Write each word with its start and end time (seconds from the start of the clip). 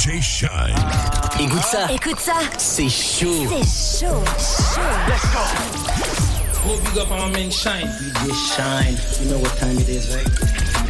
DJ 0.00 0.18
Shine. 0.22 0.74
Écoute 1.38 1.62
ça. 1.62 1.92
Écoute 1.92 2.18
ça. 2.18 2.32
C'est 2.56 2.88
chaud. 2.88 3.46
C'est 3.62 4.06
chaud. 4.06 4.24
Chaud. 4.38 4.80
Let's 5.06 5.26
go. 5.30 5.40
Big 6.82 6.98
up 6.98 7.10
on 7.10 7.18
my 7.18 7.30
man 7.30 7.50
Shine. 7.50 7.86
DJ 7.86 8.32
Shine. 8.32 8.96
You 9.20 9.30
know 9.30 9.38
what 9.40 9.54
time 9.58 9.76
it 9.78 9.90
is, 9.90 10.08
right? 10.14 10.26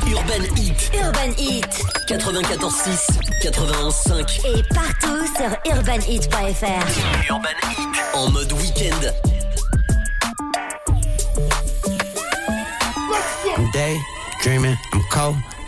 Urban 0.07 0.45
Heat. 0.57 0.93
Urban 0.95 1.33
Heat. 1.37 1.67
94.6, 2.07 3.09
91.5. 3.43 4.47
Et 4.47 4.63
partout 4.73 5.27
sur 5.37 5.75
urbanheat.fr. 5.75 7.33
Urban 7.33 7.59
Heat. 7.69 8.15
En 8.15 8.31
mode 8.31 8.53
week-end. 8.53 9.13
I'm 13.57 13.69
day 13.73 13.99
dreaming, 14.41 14.77
I'm 14.93 15.03
cold, 15.11 15.37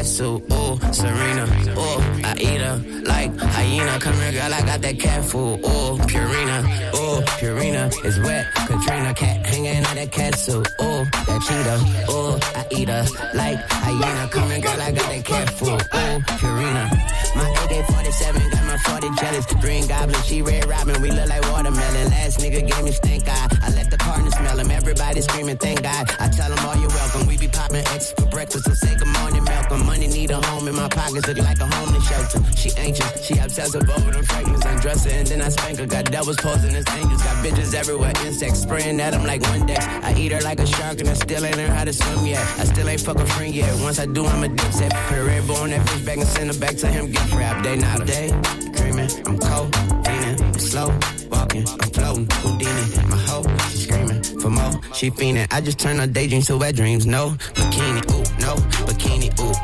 castle, 0.00 0.42
ooh, 0.50 0.78
Serena, 0.94 1.44
ooh, 1.76 2.00
I 2.24 2.34
eat 2.40 2.60
her 2.62 2.76
like 3.04 3.36
hyena. 3.36 4.00
Come 4.00 4.14
here, 4.14 4.32
girl, 4.32 4.54
I 4.54 4.62
got 4.62 4.80
that 4.80 4.98
cat 4.98 5.22
food, 5.22 5.60
ooh, 5.60 5.98
Purina, 6.08 6.58
ooh, 6.94 7.20
Purina 7.38 7.92
is 8.06 8.18
wet. 8.20 8.46
Katrina, 8.66 9.12
cat 9.12 9.44
hanging 9.44 9.84
out 9.84 9.94
that 9.96 10.10
castle, 10.10 10.62
ooh, 10.80 11.04
that 11.26 11.40
cheetah, 11.46 12.12
ooh, 12.12 12.38
I 12.58 12.66
eat 12.70 12.88
her 12.88 13.04
like 13.34 13.58
hyena. 13.68 14.26
Come 14.30 14.48
here, 14.48 14.60
girl, 14.60 14.80
I 14.80 14.90
got 14.90 15.06
that 15.12 15.24
cat 15.26 15.50
food, 15.50 15.68
ooh, 15.68 16.20
Purina. 16.40 17.10
My 17.36 17.48
AK-47 17.48 18.50
got 18.50 18.64
my 18.64 18.76
40 18.78 19.10
jealous. 19.20 19.46
Green 19.60 19.86
Goblin, 19.86 20.20
she 20.22 20.42
Red 20.42 20.66
Robin, 20.66 21.00
we 21.00 21.10
look 21.10 21.28
like 21.28 21.42
watermelon. 21.52 22.10
Last 22.10 22.40
nigga 22.40 22.66
gave 22.66 22.84
me 22.84 22.90
stink 22.90 23.28
eye. 23.28 23.48
I 23.62 23.70
let 23.70 23.90
the 23.90 23.98
partner 23.98 24.30
smell 24.30 24.58
him. 24.58 24.70
Everybody 24.70 25.20
screaming, 25.20 25.58
thank 25.58 25.82
God. 25.82 26.10
I 26.18 26.28
tell 26.28 26.50
them 26.52 26.64
all 26.66 26.76
you're 26.76 26.88
welcome. 26.88 27.26
We 27.26 27.36
be 27.36 27.46
popping 27.46 27.86
X 27.94 28.12
for 28.12 28.26
breakfast, 28.26 28.64
so 28.64 28.74
say 28.74 28.96
good 28.96 29.06
morning, 29.06 29.44
Malcolm. 29.44 29.86
Money 29.90 30.06
need 30.06 30.30
a 30.30 30.40
home 30.46 30.68
in 30.68 30.76
my 30.76 30.88
pockets, 30.88 31.26
look 31.26 31.38
like 31.38 31.58
a 31.58 31.66
homeless 31.66 32.06
shelter. 32.08 32.40
She 32.54 32.70
anxious, 32.76 33.26
she 33.26 33.36
obsessive 33.38 33.90
over 33.90 34.12
the 34.12 34.22
fragrance. 34.22 34.64
Undress 34.64 35.04
her 35.04 35.10
and 35.10 35.26
then 35.26 35.42
I 35.42 35.48
spank 35.48 35.80
her. 35.80 35.86
Got 35.86 36.12
devils 36.12 36.36
posing 36.36 36.76
as 36.76 36.84
angels, 36.94 37.20
got 37.24 37.44
bitches 37.44 37.74
everywhere. 37.74 38.12
Insects 38.24 38.60
spraying 38.60 39.00
at 39.00 39.10
them 39.14 39.24
like 39.24 39.42
one 39.42 39.66
dex. 39.66 39.84
I 39.84 40.14
eat 40.16 40.30
her 40.30 40.40
like 40.42 40.60
a 40.60 40.66
shark 40.66 41.00
and 41.00 41.08
I 41.08 41.14
still 41.14 41.44
ain't 41.44 41.56
learned 41.56 41.72
how 41.72 41.82
to 41.82 41.92
swim 41.92 42.24
yet. 42.24 42.38
I 42.60 42.64
still 42.66 42.88
ain't 42.88 43.00
fuck 43.00 43.18
a 43.18 43.26
friend 43.26 43.52
yet. 43.52 43.68
Once 43.82 43.98
I 43.98 44.06
do, 44.06 44.24
I'm 44.26 44.44
a 44.44 44.48
dipset. 44.48 44.92
Put 45.08 45.18
a 45.18 45.24
red 45.24 45.44
bone 45.48 45.70
that 45.70 45.82
fish 45.88 46.02
back 46.02 46.18
and 46.18 46.28
send 46.28 46.52
her 46.52 46.58
back 46.60 46.76
to 46.76 46.86
him. 46.86 47.10
Get 47.10 47.32
wrap, 47.32 47.64
day, 47.64 47.74
not 47.74 48.02
a 48.02 48.04
day. 48.04 48.28
Dreaming, 48.76 49.10
I'm 49.26 49.38
cold, 49.40 49.74
leaning, 50.06 50.40
I'm 50.40 50.58
slow, 50.60 50.88
walking, 51.30 51.66
I'm 51.68 51.90
floating, 51.90 52.28
Houdini, 52.42 53.08
my 53.08 53.16
hoe, 53.26 53.44
she 53.70 53.78
screaming 53.78 54.22
for 54.40 54.50
more, 54.50 54.72
she 54.94 55.10
fiending. 55.10 55.46
I 55.52 55.60
just 55.60 55.78
turn 55.78 55.98
her 55.98 56.06
daydreams 56.06 56.46
to 56.46 56.56
wet 56.56 56.76
dreams, 56.76 57.06
no 57.06 57.30
bikini, 57.54 58.00
ooh, 58.10 58.24
no 58.40 58.54
bikini, 58.86 59.19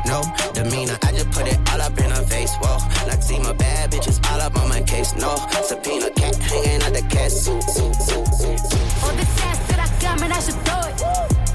no 0.07 0.23
demeanor. 0.53 0.97
I 1.03 1.11
just 1.11 1.29
put 1.31 1.47
it 1.47 1.59
all 1.71 1.81
up 1.81 1.97
in 1.99 2.09
her 2.09 2.23
face, 2.23 2.55
whoa. 2.61 2.79
Like 3.07 3.21
see 3.21 3.39
my 3.39 3.53
bad 3.53 3.91
bitches 3.91 4.17
all 4.31 4.41
up 4.41 4.55
on 4.57 4.69
my 4.69 4.81
case, 4.81 5.13
no 5.15 5.35
subpoena, 5.63 6.09
cat 6.11 6.35
hanging 6.37 6.81
out 6.81 6.93
the 6.93 7.03
cat 7.13 7.31
suit, 7.31 7.61
suit, 7.63 7.93
suit, 7.95 8.27
suit, 8.27 8.59
suit. 8.59 9.03
All 9.03 9.13
this 9.13 9.31
ass 9.43 9.59
that 9.69 9.79
I 9.85 9.87
got, 10.01 10.19
man, 10.19 10.31
I 10.31 10.39
should 10.39 10.59
throw 10.65 10.81
it. 10.89 10.95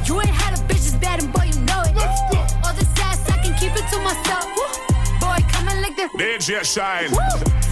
You 0.08 0.20
ain't 0.20 0.36
had 0.42 0.58
a 0.58 0.62
bitch 0.68 0.86
as 0.86 0.96
bad, 0.96 1.22
and 1.22 1.32
boy, 1.32 1.48
you 1.52 1.60
know 1.62 1.82
it. 1.82 1.96
All 2.64 2.74
this 2.74 2.92
ass, 3.00 3.18
I 3.30 3.38
can 3.42 3.54
keep 3.58 3.72
it 3.72 3.86
to 3.92 3.98
myself. 4.00 4.46
Boy, 5.20 5.38
coming 5.48 5.80
like 5.80 5.96
the 5.96 6.08
DJ 6.18 6.62
Shynn. 6.62 7.08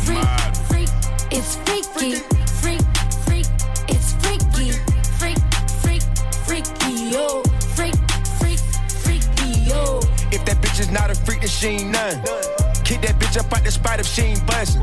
freak, 0.06 0.24
freak, 0.68 0.90
it's 1.30 1.56
freaky. 1.66 2.39
Is 10.90 10.98
not 10.98 11.10
a 11.10 11.14
freak, 11.14 11.40
then 11.40 11.48
she 11.48 11.68
ain't 11.68 11.90
none. 11.90 12.16
Kick 12.84 13.00
that 13.02 13.16
bitch 13.18 13.38
up 13.38 13.52
out 13.52 13.64
the 13.64 13.70
spot 13.70 14.00
if 14.00 14.06
she 14.06 14.22
ain't 14.22 14.46
bustin'. 14.46 14.82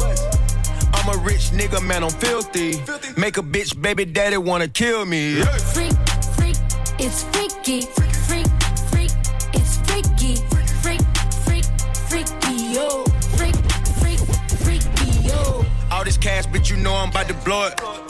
I'm 0.94 1.07
a 1.09 1.22
rich 1.23 1.51
nigga, 1.51 1.85
man, 1.85 2.03
I'm 2.03 2.09
filthy. 2.09 2.81
Make 3.19 3.38
a 3.38 3.41
bitch 3.41 3.79
baby 3.81 4.06
daddy 4.06 4.38
wanna 4.38 4.67
kill 4.67 5.06
me. 5.06 5.41
Freak, 5.73 5.94
freak, 6.35 6.56
it's 7.00 7.23
freaky. 7.31 7.81
Freak, 7.81 8.47
freak, 8.91 9.12
it's 9.53 9.78
freaky. 9.88 10.35
Freak, 10.84 11.01
freak, 11.46 11.66
freaky, 12.09 12.56
yo. 12.75 13.03
Freak, 13.38 13.56
freak, 14.01 14.19
freaky, 14.63 15.28
yo. 15.28 15.66
All 15.91 16.03
this 16.03 16.17
cash, 16.17 16.46
bitch, 16.47 16.69
you 16.69 16.78
know 16.78 16.94
I'm 16.96 17.09
about 17.09 17.28
to 17.28 17.34
blow 17.34 17.67
it. 17.67 18.06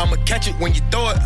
I'ma 0.00 0.16
catch 0.24 0.48
it 0.48 0.54
when 0.54 0.72
you 0.72 0.80
throw 0.90 1.10
it. 1.10 1.18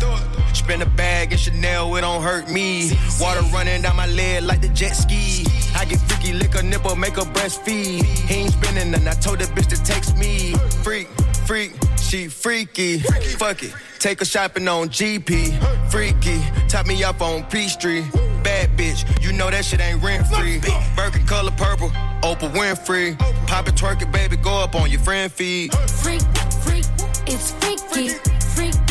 Spin 0.53 0.81
a 0.81 0.85
bag 0.85 1.31
in 1.31 1.37
Chanel, 1.37 1.95
it 1.95 2.01
don't 2.01 2.21
hurt 2.21 2.49
me. 2.51 2.91
Water 3.21 3.41
running 3.53 3.81
down 3.81 3.95
my 3.95 4.05
leg 4.07 4.43
like 4.43 4.59
the 4.59 4.67
jet 4.67 4.95
ski. 4.95 5.45
I 5.73 5.85
get 5.85 5.99
freaky, 6.01 6.33
lick 6.33 6.55
a 6.55 6.61
nipple, 6.61 6.95
make 6.97 7.15
her 7.15 7.21
breastfeed. 7.21 8.03
He 8.03 8.35
ain't 8.35 8.51
spinning 8.51 8.91
nothing, 8.91 9.07
I 9.07 9.13
told 9.13 9.39
that 9.39 9.47
bitch 9.55 9.67
to 9.67 9.81
text 9.81 10.17
me. 10.17 10.55
Freak, 10.83 11.07
freak, 11.45 11.71
she 11.97 12.27
freaky. 12.27 12.99
Fuck 13.39 13.63
it, 13.63 13.73
take 13.99 14.19
her 14.19 14.25
shopping 14.25 14.67
on 14.67 14.89
GP. 14.89 15.55
Freaky, 15.89 16.41
top 16.67 16.85
me 16.85 17.01
up 17.01 17.21
on 17.21 17.45
P 17.45 17.69
Street. 17.69 18.03
Bad 18.43 18.71
bitch, 18.77 19.05
you 19.23 19.31
know 19.31 19.49
that 19.49 19.63
shit 19.63 19.79
ain't 19.79 20.03
rent 20.03 20.27
free. 20.27 20.59
Birkin 20.97 21.25
color 21.25 21.51
purple, 21.51 21.91
Oprah 22.21 22.51
Winfrey. 22.51 23.17
Pop 23.47 23.69
it, 23.69 23.75
twerk 23.75 24.01
it, 24.01 24.11
baby, 24.11 24.35
go 24.35 24.51
up 24.51 24.75
on 24.75 24.91
your 24.91 24.99
friend 24.99 25.31
feed. 25.31 25.73
Freak, 26.03 26.21
freak, 26.65 26.83
it's 27.25 27.51
freaky. 27.51 28.34
Freak, 28.55 28.84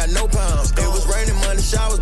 got 0.00 0.10
no. 0.10 0.24
It 0.24 0.88
was 0.88 1.06
raining 1.06 1.38
money 1.44 1.60
showers, 1.60 2.00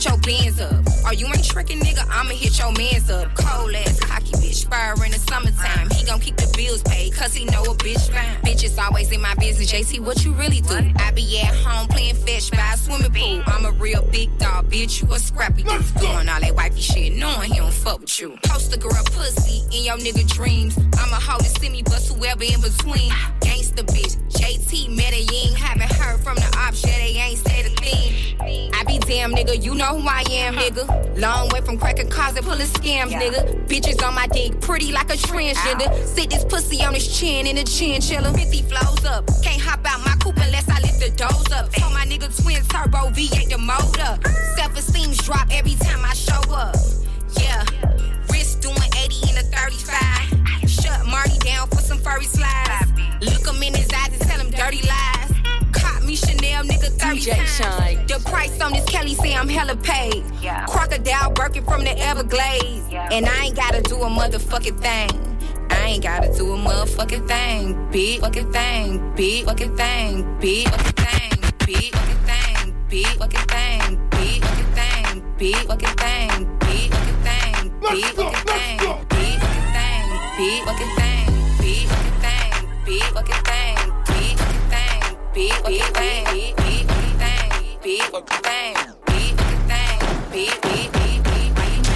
Get 0.00 0.08
your 0.08 0.18
bands 0.18 0.60
up. 0.60 1.04
Or 1.04 1.12
you 1.12 1.26
ain't 1.26 1.44
tricking, 1.44 1.78
nigga. 1.78 2.06
I'ma 2.08 2.30
hit 2.30 2.58
your 2.58 2.72
mans 2.72 3.10
up. 3.10 3.34
Cold 3.34 3.74
ass 3.74 4.00
cocky 4.00 4.32
bitch. 4.32 4.54
Spur 4.54 5.04
in 5.04 5.12
the 5.12 5.18
summertime. 5.18 5.90
He 5.90 6.06
gon' 6.06 6.20
keep 6.20 6.36
the 6.36 6.50
bills 6.56 6.82
paid, 6.84 7.12
cause 7.12 7.34
he 7.34 7.44
know 7.44 7.62
a 7.64 7.74
bitch 7.74 8.08
fine. 8.10 8.40
Bitches 8.40 8.82
always 8.82 9.12
in 9.12 9.20
my 9.20 9.34
business. 9.34 9.70
JC, 9.70 10.00
what 10.00 10.24
you 10.24 10.32
really 10.32 10.62
do? 10.62 10.90
I 10.96 11.10
be 11.10 11.40
at 11.40 11.54
home 11.54 11.86
playing 11.88 12.14
fetch 12.14 12.50
by 12.50 12.72
a 12.72 12.78
swimming 12.78 13.12
pool. 13.12 13.42
I'm 13.46 13.66
a 13.66 13.72
real 13.72 14.02
big 14.06 14.38
dog, 14.38 14.70
bitch. 14.70 15.02
You 15.02 15.12
a 15.12 15.18
scrappy 15.18 15.64
dude. 15.64 15.84
Doing 16.00 16.30
all 16.30 16.40
that 16.40 16.54
wifey 16.56 16.80
shit, 16.80 17.16
knowing 17.16 17.52
don't 17.52 17.59
fuck 17.90 18.00
with 18.00 18.20
you. 18.20 18.36
Post 18.44 18.74
a 18.74 18.78
girl 18.78 19.04
pussy 19.12 19.64
in 19.76 19.84
your 19.84 19.96
nigga 19.96 20.26
dreams. 20.28 20.76
I'm 20.98 21.12
a 21.12 21.16
hoe 21.16 21.38
to 21.38 21.44
see 21.44 21.68
me, 21.68 21.82
bust 21.82 22.14
whoever 22.14 22.44
in 22.44 22.60
between. 22.60 23.10
Gangsta 23.40 23.84
bitch. 23.84 24.16
JT 24.30 24.94
Medellin. 24.94 25.54
Haven't 25.54 25.92
heard 25.92 26.20
from 26.20 26.36
the 26.36 26.56
ops, 26.58 26.84
yeah, 26.86 26.98
they 26.98 27.18
ain't 27.18 27.38
said 27.38 27.66
a 27.66 27.70
thing. 27.70 28.70
I 28.74 28.84
be 28.84 28.98
damn, 28.98 29.34
nigga. 29.34 29.62
You 29.62 29.74
know 29.74 29.98
who 29.98 30.08
I 30.08 30.24
am, 30.30 30.54
nigga. 30.54 30.84
Long 31.18 31.48
way 31.48 31.60
from 31.60 31.78
cracking 31.78 32.08
cars 32.08 32.36
and 32.36 32.46
pulling 32.46 32.66
scams, 32.66 33.12
nigga. 33.12 33.66
Bitches 33.66 34.06
on 34.06 34.14
my 34.14 34.26
dick, 34.28 34.60
pretty 34.60 34.92
like 34.92 35.10
a 35.12 35.16
transgender. 35.16 35.92
Sit 36.06 36.30
this 36.30 36.44
pussy 36.44 36.82
on 36.84 36.94
his 36.94 37.06
chin 37.18 37.46
in 37.46 37.58
a 37.58 37.64
chinchilla. 37.64 38.32
50 38.32 38.62
flows 38.62 39.04
up. 39.04 39.26
Can't 39.42 39.60
hop 39.60 39.80
out 39.84 40.00
my 40.06 40.14
coupe 40.22 40.36
unless 40.36 40.68
I 40.68 40.80
lift 40.80 41.00
the 41.00 41.10
doors 41.10 41.50
up. 41.52 41.72
Told 41.72 41.92
my 41.92 42.04
nigga 42.06 42.30
twins 42.42 42.68
turbo 42.68 43.10
V8 43.10 43.50
the 43.50 43.58
motor. 43.58 44.12
Self 44.56 44.78
esteem's 44.78 45.18
drop 45.18 45.48
every 45.50 45.74
time 45.74 46.04
I 46.04 46.14
show 46.14 46.40
up. 46.54 46.99
Yeah, 47.38 47.64
wrist 48.30 48.62
doing 48.62 48.76
80 48.96 49.30
in 49.30 49.36
a 49.38 49.42
35. 49.42 50.70
Shut 50.70 51.00
down 51.44 51.68
for 51.68 51.82
some 51.82 51.98
furry 51.98 52.24
slides. 52.24 52.90
In 53.62 53.74
his 53.74 53.88
eyes 53.92 54.40
and 54.40 54.54
dirty 54.54 54.80
lies. 54.88 55.30
Me 56.06 56.16
Chanel, 56.16 56.64
nigga, 56.64 56.90
30 56.98 57.20
times. 57.60 58.08
The 58.10 58.18
price 58.28 58.60
on 58.60 58.72
this 58.72 58.84
Kelly 58.86 59.14
say 59.14 59.34
I'm 59.34 59.48
hella 59.48 59.76
paid. 59.76 60.24
Yeah. 60.40 60.64
Crocodile 60.66 61.34
working 61.38 61.62
from 61.62 61.84
the 61.84 61.96
Everglades. 61.98 62.88
Yeah. 62.90 63.08
And 63.12 63.26
I 63.26 63.44
ain't 63.44 63.56
gotta 63.56 63.82
do 63.82 63.96
a 63.96 64.08
motherfucking 64.08 64.80
thing. 64.80 65.38
I 65.70 65.86
ain't 65.86 66.02
gotta 66.02 66.32
do 66.34 66.52
a 66.52 66.56
motherfucking 66.56 67.28
thing, 67.28 67.90
big 67.90 68.20
Fucking 68.20 68.50
thing, 68.50 69.14
big 69.14 69.44
Fucking 69.44 69.76
thing, 69.76 70.38
big 70.40 70.68
Fucking 70.68 71.04
thing, 71.04 71.54
big 71.66 71.92
Fucking 71.94 72.26
thing, 72.26 72.74
big 72.88 73.06
Fucking 73.06 73.46
thing, 73.46 74.08
big 74.10 74.42
Fucking 74.42 74.74
thing, 74.74 75.34
big 75.38 75.56
Fucking 75.68 75.96
thing 75.96 76.59
thing. 77.80 77.96
Big 77.96 78.14
fucking 78.14 78.46
thing. 78.46 78.78
Big 79.08 79.40
fucking 79.40 79.70
thing. 79.76 80.04
Big 80.36 80.64
fucking 80.66 80.94
thing. 80.96 81.30
Big 81.60 81.88
fucking 81.88 82.14
thing. 82.20 82.72
Big 82.84 83.04
fucking 83.12 83.44
thing. 83.44 83.86
Big 84.14 84.34
fucking 84.38 84.64
thing. 84.70 85.24
Big 85.32 85.52
fucking 85.52 85.84
thing. 85.94 86.24
Big 86.26 86.82
fucking 86.86 87.16
thing. 87.18 87.48
Big 87.82 88.02
fucking 88.10 88.40
thing. 88.42 88.74
Big 89.06 89.32
fucking 89.36 89.64
thing. 89.68 89.98
Big 90.30 90.60
big 90.62 90.92
big 90.92 91.22
big 91.24 91.54
big 91.54 91.86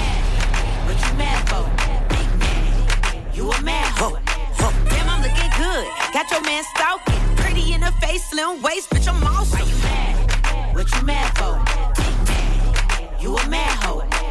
What 0.86 0.96
you 1.04 1.12
mad 1.18 1.40
for? 1.48 1.64
Big 2.08 2.30
man. 2.40 3.34
You 3.34 3.50
a 3.50 3.60
mad 3.62 3.88
hoe. 3.98 4.18
Damn, 4.88 5.08
I'm 5.08 5.22
looking 5.22 5.50
good. 5.56 5.86
Got 6.12 6.30
your 6.30 6.42
man 6.42 6.64
stalking. 6.74 7.20
Pretty 7.36 7.72
in 7.72 7.80
the 7.80 7.92
face, 8.00 8.30
slim 8.30 8.62
waist, 8.62 8.90
bitch, 8.90 9.08
I'm 9.08 9.22
awesome. 9.22 9.60
Why 9.60 9.66
you 9.66 9.76
mad? 9.82 10.74
What 10.74 10.94
you 10.94 11.02
mad 11.02 11.28
for? 11.38 11.54
Big 12.00 12.16
man. 12.28 13.20
You 13.20 13.36
a 13.36 13.48
mad 13.48 13.84
hoe. 13.84 14.23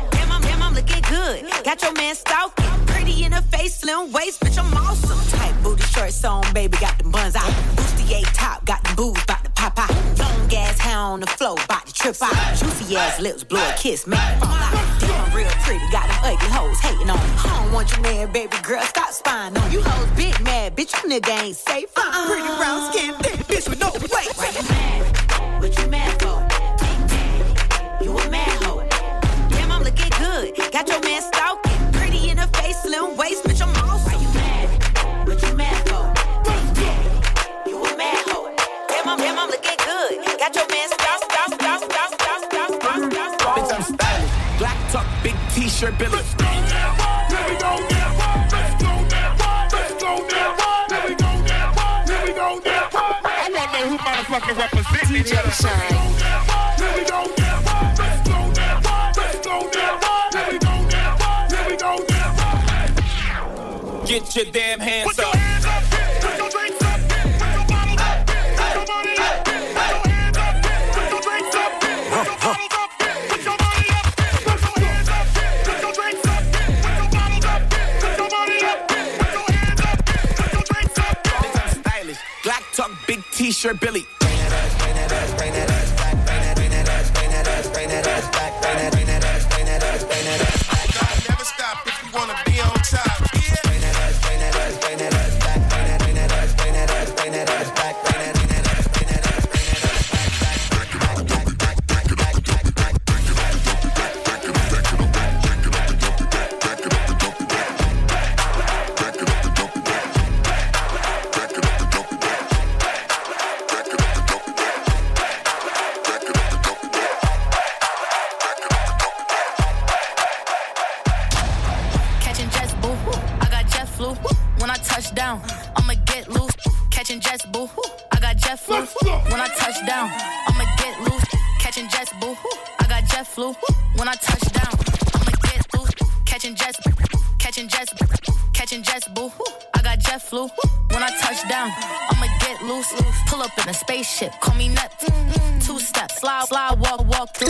Looking 0.83 1.03
good. 1.09 1.45
Got 1.63 1.81
your 1.81 1.93
man 1.93 2.15
stalking. 2.15 2.65
Pretty 2.85 3.23
in 3.23 3.31
the 3.31 3.41
face, 3.43 3.79
slim 3.79 4.11
waist, 4.11 4.41
bitch, 4.41 4.57
I'm 4.57 4.73
awesome. 4.73 5.19
Tight 5.37 5.55
booty 5.63 5.83
shorts 5.83 6.23
on, 6.23 6.41
baby, 6.53 6.77
got 6.77 6.97
the 6.97 7.05
buns 7.05 7.35
out. 7.35 7.51
Bustier 7.75 8.23
top, 8.33 8.65
got 8.65 8.83
the 8.83 8.95
boobs, 8.95 9.23
bout 9.25 9.43
to 9.43 9.51
pop 9.51 9.77
out. 9.79 9.89
Long 10.19 10.53
ass 10.53 10.79
hair 10.79 10.97
on 10.97 11.19
the 11.19 11.27
floor, 11.27 11.57
bout 11.67 11.85
to 11.85 11.93
trip 11.93 12.15
out. 12.21 12.35
Juicy 12.55 12.95
ass 12.95 13.19
lips, 13.19 13.43
blow 13.43 13.61
a 13.61 13.73
kiss, 13.77 14.07
make 14.07 14.19
it 14.19 14.39
fall 14.39 14.49
out. 14.49 14.99
Damn, 14.99 15.25
I'm 15.25 15.35
real 15.35 15.49
pretty, 15.63 15.85
got 15.91 16.07
them 16.07 16.19
ugly 16.23 16.49
hoes 16.49 16.79
hating 16.79 17.09
on 17.09 17.17
me. 17.17 17.33
I 17.37 17.63
don't 17.63 17.73
want 17.73 17.91
your 17.91 18.01
man, 18.01 18.31
baby 18.31 18.57
girl, 18.63 18.81
stop 18.83 19.11
spying 19.11 19.57
on 19.57 19.71
you. 19.71 19.81
hoes 19.81 20.09
big 20.15 20.39
mad, 20.43 20.75
bitch, 20.75 20.93
you 21.03 21.09
nigga 21.09 21.43
ain't 21.43 21.55
safe. 21.55 21.91
Uh-uh. 21.97 22.27
Pretty 22.27 22.47
brown 22.57 22.91
skin, 22.91 23.13
thick 23.15 23.39
bitch 23.47 23.69
with 23.69 23.79
no 23.79 23.91
weight. 23.91 24.31
Why 24.35 24.51
you 24.53 24.63
mad? 24.69 25.61
What 25.61 25.77
you 25.79 25.87
mad 25.87 26.21
for? 26.21 26.39
Man, 27.09 28.03
you 28.03 28.17
a 28.17 28.29
mad 28.29 28.52
Got 30.73 30.89
your 30.89 31.01
man 31.01 31.21
stalking. 31.21 31.91
Pretty 31.91 32.31
in 32.31 32.37
her 32.37 32.47
face, 32.47 32.81
slim 32.81 33.15
waist, 33.15 33.43
bitch, 33.43 33.61
I'm 33.61 33.69
awesome. 33.85 34.11
Why 34.11 34.19
you 34.19 34.33
mad? 34.33 35.27
What 35.27 35.39
you 35.43 35.53
mad 35.55 35.87
for? 35.87 36.09
Dang, 36.49 36.75
yeah. 36.81 37.69
You 37.69 37.77
a 37.77 37.95
mad 37.95 38.25
hoe. 38.25 38.49
Damn, 38.89 39.07
I'm, 39.07 39.19
damn, 39.19 39.37
I'm 39.37 39.49
looking 39.49 39.77
good. 39.85 40.25
Got 40.39 40.55
your 40.55 40.67
man 40.73 40.89
stalking. 40.89 41.29
Bitch, 43.53 43.71
I'm 43.71 43.83
stylish. 43.83 44.31
Black 44.57 44.77
tuck, 44.89 45.05
big 45.21 45.35
t-shirt, 45.53 45.95
Billy. 45.99 46.17
Let's 46.17 46.33
go 46.33 46.43
now. 46.43 46.97
Let 47.29 47.49
me 47.49 47.55
go 47.61 47.77
now. 47.93 48.17
Let's 48.49 48.73
go 48.81 48.89
now. 49.13 49.69
Let's 49.71 49.93
go 50.01 50.25
now. 50.25 50.57
Let 50.89 51.01
me 51.07 51.13
go 51.13 51.31
now. 51.53 51.69
Let 52.07 52.25
me 52.25 52.33
go 52.33 52.49
now. 52.65 52.89
I 53.29 53.45
want 53.53 53.69
to 53.69 53.77
know 53.77 53.85
who 53.93 53.97
motherfucking 54.01 54.57
represents 54.57 55.11
each 55.13 55.37
other. 55.37 55.53
Let 56.81 56.97
me 56.97 57.05
go 57.05 57.21
now. 57.37 57.42
Put 72.13 72.27
your 72.27 72.45
bottles 72.45 72.73
up, 72.73 72.89
put 72.99 73.17
up, 73.95 74.15
put 74.45 74.61
your 74.61 74.79
hands 74.85 75.09
up, 75.09 75.25
put 75.63 75.81
your 75.81 75.93
drinks 75.93 76.25
up, 76.27 76.43
put 76.53 76.95
your 76.97 77.09
bottles 77.09 77.45
up, 77.45 77.61
put 77.99 78.17
your 78.17 78.29
money 78.29 78.59
up, 78.61 78.87
put 78.87 79.33
your 79.33 79.51
hands 79.51 79.81
up, 79.81 80.05
put 80.05 80.53
your 80.53 80.63
drinks 80.69 80.99
up. 80.99 81.23
Bitch, 81.23 81.57
I'm 81.61 81.69
stylish. 81.81 82.21
Black 82.43 82.63
tuck, 82.75 82.91
big 83.07 83.21
t-shirt, 83.33 83.79
Billy. 83.79 84.05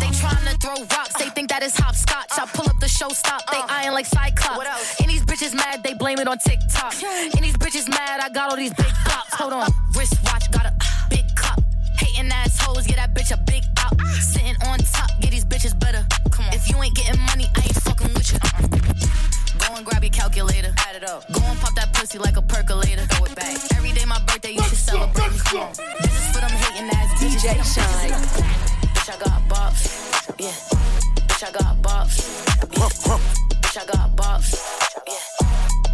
They 0.00 0.10
tryna 0.14 0.60
throw 0.60 0.84
rocks, 0.96 1.14
they 1.18 1.28
think 1.30 1.48
that 1.50 1.62
is 1.62 1.76
hopscotch. 1.76 2.30
I 2.32 2.46
pull 2.46 2.68
up 2.68 2.78
the 2.80 2.88
show 2.88 3.08
stop, 3.10 3.42
they 3.50 3.58
uh. 3.58 3.66
eyeing 3.68 3.92
like 3.92 4.06
Cyclops. 4.06 5.00
And 5.00 5.10
these 5.10 5.24
bitches 5.24 5.54
mad, 5.54 5.82
they 5.82 5.94
blame 5.94 6.18
it 6.18 6.28
on 6.28 6.38
TikTok. 6.38 6.94
And 7.02 7.44
these 7.44 7.56
bitches 7.56 7.88
mad, 7.88 8.20
I 8.20 8.28
got 8.28 8.50
all 8.50 8.56
these 8.56 8.74
big 8.74 8.92
bops. 9.06 9.34
Hold 9.34 9.52
on, 9.52 9.68
wristwatch, 9.96 10.50
got 10.50 10.66
a 10.66 10.68
uh, 10.68 11.08
big 11.10 11.26
cup. 11.36 11.60
Hating 11.98 12.30
assholes, 12.30 12.86
get 12.86 12.96
that 12.96 13.14
bitch 13.14 13.32
a 13.32 13.36
big 13.44 13.62
out. 13.78 14.00
Sitting 14.20 14.56
on 14.66 14.78
top, 14.78 15.10
get 15.20 15.30
these 15.30 15.44
bitches 15.44 15.78
better. 15.78 16.06
Come 16.30 16.46
on. 16.46 16.54
If 16.54 16.68
you 16.68 16.80
ain't 16.82 16.94
getting 16.94 17.20
money, 17.26 17.46
I 17.56 17.60
ain't 17.60 17.82
fucking 17.82 18.14
with 18.14 18.32
you. 18.32 18.38
Uh-uh. 18.42 18.68
Go 19.68 19.74
and 19.76 19.84
grab 19.84 20.02
your 20.02 20.12
calculator. 20.12 20.72
Add 20.88 20.96
it 20.96 21.08
up. 21.08 21.26
Go 21.32 21.40
and 21.42 21.58
pop 21.60 21.74
that 21.74 21.92
pussy 21.92 22.18
like 22.18 22.36
a 22.36 22.42
percolator. 22.42 23.02
Throw 23.06 23.26
it 23.26 23.34
back. 23.34 23.56
Every 23.76 23.92
day 23.92 24.04
my 24.04 24.18
birthday, 24.26 24.52
you 24.52 24.62
should 24.62 24.78
celebrate. 24.78 25.30
This 25.30 26.14
is 26.14 26.26
for 26.32 26.40
them 26.40 26.50
hating 26.50 26.90
ass 26.90 27.20
DJ 27.20 27.62
Shynn. 27.64 28.77
Bitch, 29.08 29.14
I 29.14 29.24
got 29.24 29.42
bops. 29.48 30.38
Yeah. 30.38 30.50
Bitch, 31.28 31.42
I 31.42 31.50
got 31.50 31.76
bops. 31.80 32.16
Yeah. 32.76 32.88
Bitch, 33.62 33.78
I 33.78 33.86
got 33.86 34.14
bops. 34.14 34.52
Yeah. 35.06 35.14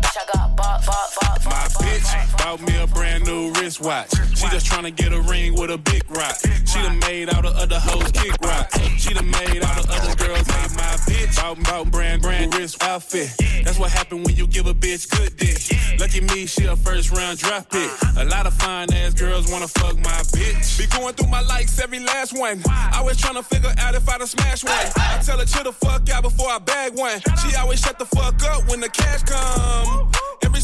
Bitch, 0.03 0.17
I 0.19 0.25
got 0.35 0.57
bops. 0.57 0.85
Bops. 0.85 1.14
My 1.23 1.69
bitch 1.81 2.39
bought 2.39 2.61
me 2.63 2.77
a 2.77 2.87
brand 2.87 3.25
new 3.25 3.53
wristwatch. 3.53 4.11
She 4.35 4.49
just 4.49 4.67
tryna 4.67 4.95
get 4.95 5.13
a 5.13 5.21
ring 5.21 5.55
with 5.55 5.71
a 5.71 5.79
big 5.79 6.05
rock. 6.11 6.37
She 6.67 6.81
done 6.81 6.99
made 7.01 7.29
all 7.33 7.43
the 7.43 7.51
other 7.51 7.79
hoes 7.79 8.11
kick 8.13 8.37
rock. 8.43 8.71
She 8.99 9.15
done 9.15 9.31
made 9.31 9.63
all 9.63 9.75
the 9.83 9.87
other 9.91 10.15
girls 10.17 10.47
hate 10.47 10.71
my 10.77 10.95
bitch. 11.07 11.37
Bought, 11.37 11.63
bought 11.65 11.91
brand 11.91 12.23
brand 12.23 12.55
wrist 12.55 12.83
outfit. 12.83 13.31
That's 13.65 13.79
what 13.79 13.91
happen 13.91 14.25
when 14.25 14.37
you 14.37 14.47
give 14.47 14.67
a 14.67 14.75
bitch 14.75 15.09
good 15.11 15.37
dick. 15.37 15.55
Lucky 16.01 16.21
me, 16.21 16.47
she 16.47 16.65
a 16.65 16.77
first 16.77 17.11
round 17.11 17.39
draft 17.39 17.71
pick. 17.71 17.91
A 18.19 18.25
lot 18.25 18.47
of 18.47 18.55
fine 18.55 18.93
ass 18.93 19.15
girls 19.15 19.51
wanna 19.51 19.69
fuck 19.69 19.97
my 19.97 20.21
bitch. 20.35 20.79
Be 20.79 20.87
going 20.99 21.15
through 21.15 21.29
my 21.29 21.43
likes 21.43 21.79
every 21.81 22.01
last 22.01 22.37
one. 22.39 22.63
Always 22.95 23.19
tryna 23.19 23.45
figure 23.45 23.73
out 23.79 23.95
if 23.95 24.09
I 24.09 24.19
done 24.19 24.27
smash 24.27 24.65
one. 24.65 24.73
I 24.97 25.21
tell 25.25 25.39
her 25.39 25.45
chill 25.45 25.65
the 25.65 25.73
fuck 25.73 26.09
out 26.11 26.23
before 26.23 26.49
I 26.49 26.59
bag 26.59 26.97
one. 26.97 27.21
She 27.43 27.55
always 27.57 27.81
shut 27.81 27.99
the 27.99 28.07
fuck 28.07 28.43
up 28.43 28.69
when 28.69 28.81
the 28.81 28.89
cash 28.89 29.23
come. 29.23 30.11
Every 30.45 30.61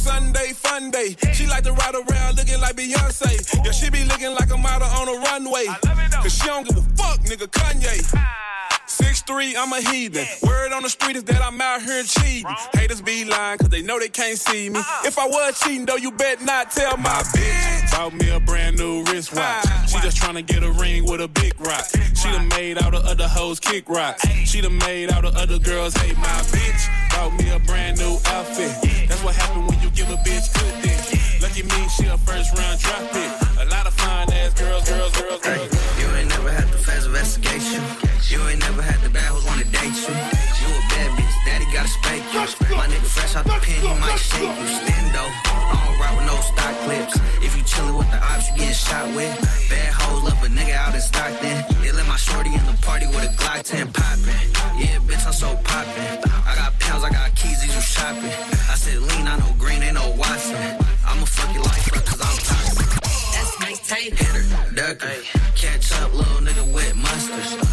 like 1.61 1.77
to 1.77 1.85
ride 1.85 1.95
around 1.95 2.37
looking 2.37 2.61
like 2.61 2.77
Beyonce. 2.77 3.65
Yeah, 3.65 3.73
she 3.73 3.91
be 3.91 4.05
looking 4.05 4.33
like 4.35 4.51
a 4.51 4.57
model 4.57 4.89
on 4.89 5.09
a 5.09 5.21
runway. 5.21 5.67
Cause 6.23 6.35
she 6.35 6.47
don't 6.47 6.67
give 6.67 6.79
a 6.79 6.83
fuck, 6.97 7.21
nigga, 7.21 7.47
Kanye. 7.49 8.50
Six 9.11 9.23
three, 9.23 9.57
I'm 9.57 9.73
a 9.73 9.81
heathen. 9.81 10.25
Word 10.41 10.73
on 10.73 10.85
the 10.85 10.89
street 10.89 11.17
is 11.17 11.25
that 11.25 11.43
I'm 11.43 11.61
out 11.61 11.83
here 11.83 12.05
cheating. 12.05 12.47
Haters 12.73 13.01
be 13.03 13.25
lying, 13.25 13.59
cause 13.59 13.69
they 13.69 13.83
know 13.83 13.99
they 13.99 14.09
can't 14.09 14.39
see 14.39 14.71
me. 14.71 14.79
If 15.05 15.19
I 15.19 15.27
was 15.27 15.59
cheating, 15.59 15.85
though, 15.85 15.97
you 15.97 16.13
bet 16.13 16.41
not 16.43 16.71
tell 16.71 16.97
my 16.97 17.21
bitch. 17.35 17.91
Bought 17.91 18.15
me 18.15 18.31
a 18.31 18.39
brand 18.39 18.79
new 18.79 19.03
wristwatch. 19.07 19.67
She 19.91 19.99
just 19.99 20.17
tryna 20.17 20.47
get 20.47 20.63
a 20.63 20.71
ring 20.71 21.11
with 21.11 21.21
a 21.21 21.27
big 21.27 21.61
rock. 21.61 21.87
She 21.91 22.31
done 22.31 22.47
made 22.51 22.79
all 22.79 22.93
the 22.93 22.99
other 22.99 23.27
hoes 23.27 23.59
kick 23.59 23.89
rocks. 23.89 24.25
She 24.45 24.61
done 24.61 24.79
made 24.79 25.11
all 25.11 25.23
the 25.23 25.35
other 25.35 25.59
girls 25.59 25.93
hate 25.97 26.17
my 26.17 26.41
bitch. 26.55 27.11
Bought 27.11 27.35
me 27.35 27.51
a 27.51 27.59
brand 27.59 27.99
new 27.99 28.15
outfit. 28.27 28.71
That's 29.09 29.25
what 29.25 29.35
happened 29.35 29.67
when 29.67 29.81
you 29.81 29.91
give 29.91 30.09
a 30.09 30.19
bitch 30.23 30.55
good 30.55 30.83
dick. 30.85 31.43
Lucky 31.43 31.65
me, 31.65 31.89
she 31.89 32.07
a 32.07 32.17
first 32.17 32.57
round 32.57 32.79
drop 32.79 33.11
pick. 33.11 33.31
A 33.59 33.67
lot 33.75 33.89
of 33.89 33.95
fine 33.95 34.31
ass 34.33 34.55
girls, 34.55 34.89
girls, 34.89 35.11
girls, 35.21 35.41
girls. 35.41 35.99
You 35.99 36.07
ain't 36.15 36.29
never 36.29 36.53
had 36.53 36.69
the 36.69 36.79
fast 36.79 37.07
investigation. 37.07 37.83
You 38.31 38.39
ain't 38.47 38.61
never 38.61 38.81
had 38.81 39.00
the 39.03 39.11
bad 39.11 39.29
hoes 39.33 39.45
wanna 39.45 39.65
date 39.65 39.97
you. 39.97 40.15
You 40.61 40.69
a 40.71 40.83
bad 40.93 41.09
bitch, 41.17 41.37
daddy 41.47 41.67
gotta 41.73 41.89
spank 41.89 42.23
you. 42.33 42.41
My 42.77 42.87
nigga 42.87 43.09
fresh 43.09 43.37
out 43.37 43.45
the 43.45 43.57
pen, 43.65 43.81
he 43.81 43.93
might 44.01 44.19
shake 44.19 44.55
you. 44.61 44.69
Stendo, 44.77 45.25
I 45.25 45.77
don't 45.85 45.97
ride 46.01 46.15
with 46.17 46.27
no 46.27 46.37
stock 46.41 46.75
clips. 46.85 47.15
If 47.41 47.57
you 47.57 47.63
chillin' 47.65 47.97
with 47.99 48.11
the 48.11 48.21
ops, 48.21 48.49
you 48.49 48.57
getting 48.57 48.75
shot 48.75 49.07
with. 49.17 49.35
Bad 49.71 49.93
hoes 49.95 50.23
love 50.25 50.43
a 50.45 50.49
nigga 50.49 50.75
out 50.77 50.95
in 50.95 51.01
Stockton. 51.01 51.57
They 51.83 51.93
let 51.93 52.07
my 52.07 52.17
shorty 52.17 52.53
in 52.53 52.65
the 52.67 52.77
party 52.83 53.07
with 53.07 53.25
a 53.25 53.33
Glock 53.41 53.63
10 53.63 53.93
poppin'. 53.93 54.41
Yeah, 54.79 54.99
bitch, 55.09 55.27
I'm 55.27 55.33
so 55.33 55.57
poppin'. 55.65 56.21
I 56.47 56.53
got 56.57 56.79
pounds, 56.81 57.05
I 57.05 57.11
got 57.11 57.35
keys, 57.35 57.63
these 57.63 57.75
you 57.75 57.81
shopping. 57.81 58.35
I 58.69 58.75
said 58.75 58.99
lean, 59.01 59.27
I 59.27 59.39
know 59.39 59.53
green, 59.59 59.83
ain't 59.83 59.95
no 59.95 60.11
Watson. 60.17 60.57
I'ma 61.07 61.25
fuck 61.25 61.55
your 61.55 61.65
life 61.65 61.97
up, 61.97 62.05
cause 62.05 62.21
I'm 62.21 62.39
toxic. 62.49 62.89
That's 63.35 63.53
my 63.61 63.73
type. 63.89 64.13
Hit 64.19 64.35
her, 64.37 64.75
duck 64.75 65.03
her. 65.03 65.19
Catch 65.57 65.93
up, 66.01 66.13
little 66.15 66.41
nigga 66.45 66.65
with 66.75 66.97
mustard. 66.97 67.70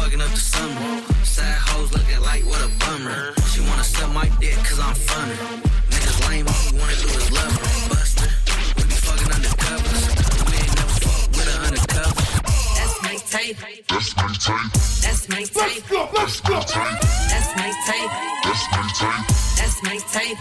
Fucking 0.00 0.20
up 0.20 0.30
the 0.30 0.40
summer. 0.40 0.90
Side 1.24 1.60
hoes 1.68 1.92
looking 1.92 2.20
like 2.22 2.44
what 2.46 2.60
a 2.64 2.70
bummer. 2.80 3.34
She 3.52 3.60
wanna 3.60 3.84
suck 3.84 4.10
my 4.12 4.28
dick 4.40 4.56
cause 4.64 4.80
I'm 4.80 4.94
funny. 4.94 5.36
Niggas 5.92 6.18
lame, 6.28 6.46
all 6.48 6.64
he 6.64 6.72
wanna 6.78 6.96
do 6.96 7.08
is 7.20 7.28
love 7.36 7.52
her. 7.60 7.88
Buster. 7.92 8.30
We 8.76 8.82
be 8.88 8.96
fucking 8.96 9.30
undercovers. 9.36 10.02
We 10.48 10.54
ain't 10.56 10.74
never 10.78 10.96
fuck 11.04 11.28
with 11.36 11.48
her 11.52 11.60
undercover. 11.68 12.24
That's 12.78 12.96
my 13.04 13.16
type. 13.28 13.56
That's 13.88 14.10
my 14.16 14.28
type. 14.46 14.72
That's 15.04 15.22
my 15.28 15.42
type. 15.44 15.60
Let's 15.60 15.80
go. 15.92 16.00
Let's 16.16 16.40
go. 16.40 16.56
That's 17.30 17.50
my 17.60 17.70
type. 17.84 18.10
That's 18.40 18.64
my 18.72 18.88
type. 19.04 19.28
That's 19.58 19.76
my 19.84 19.96
type. 20.14 20.38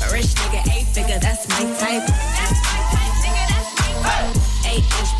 A 0.00 0.06
rich 0.12 0.30
nigga, 0.40 0.60
eight 0.74 0.88
figure, 0.94 1.18
that's 1.18 1.48
my 1.48 1.62
type. 1.82 2.04
That's 2.38 2.58
my 2.68 2.80
type, 2.94 3.14
nigga, 3.24 3.44
that's 3.52 3.72
my 3.80 3.90
type. 4.02 4.32
Eight 4.70 4.86
inch 4.98 5.12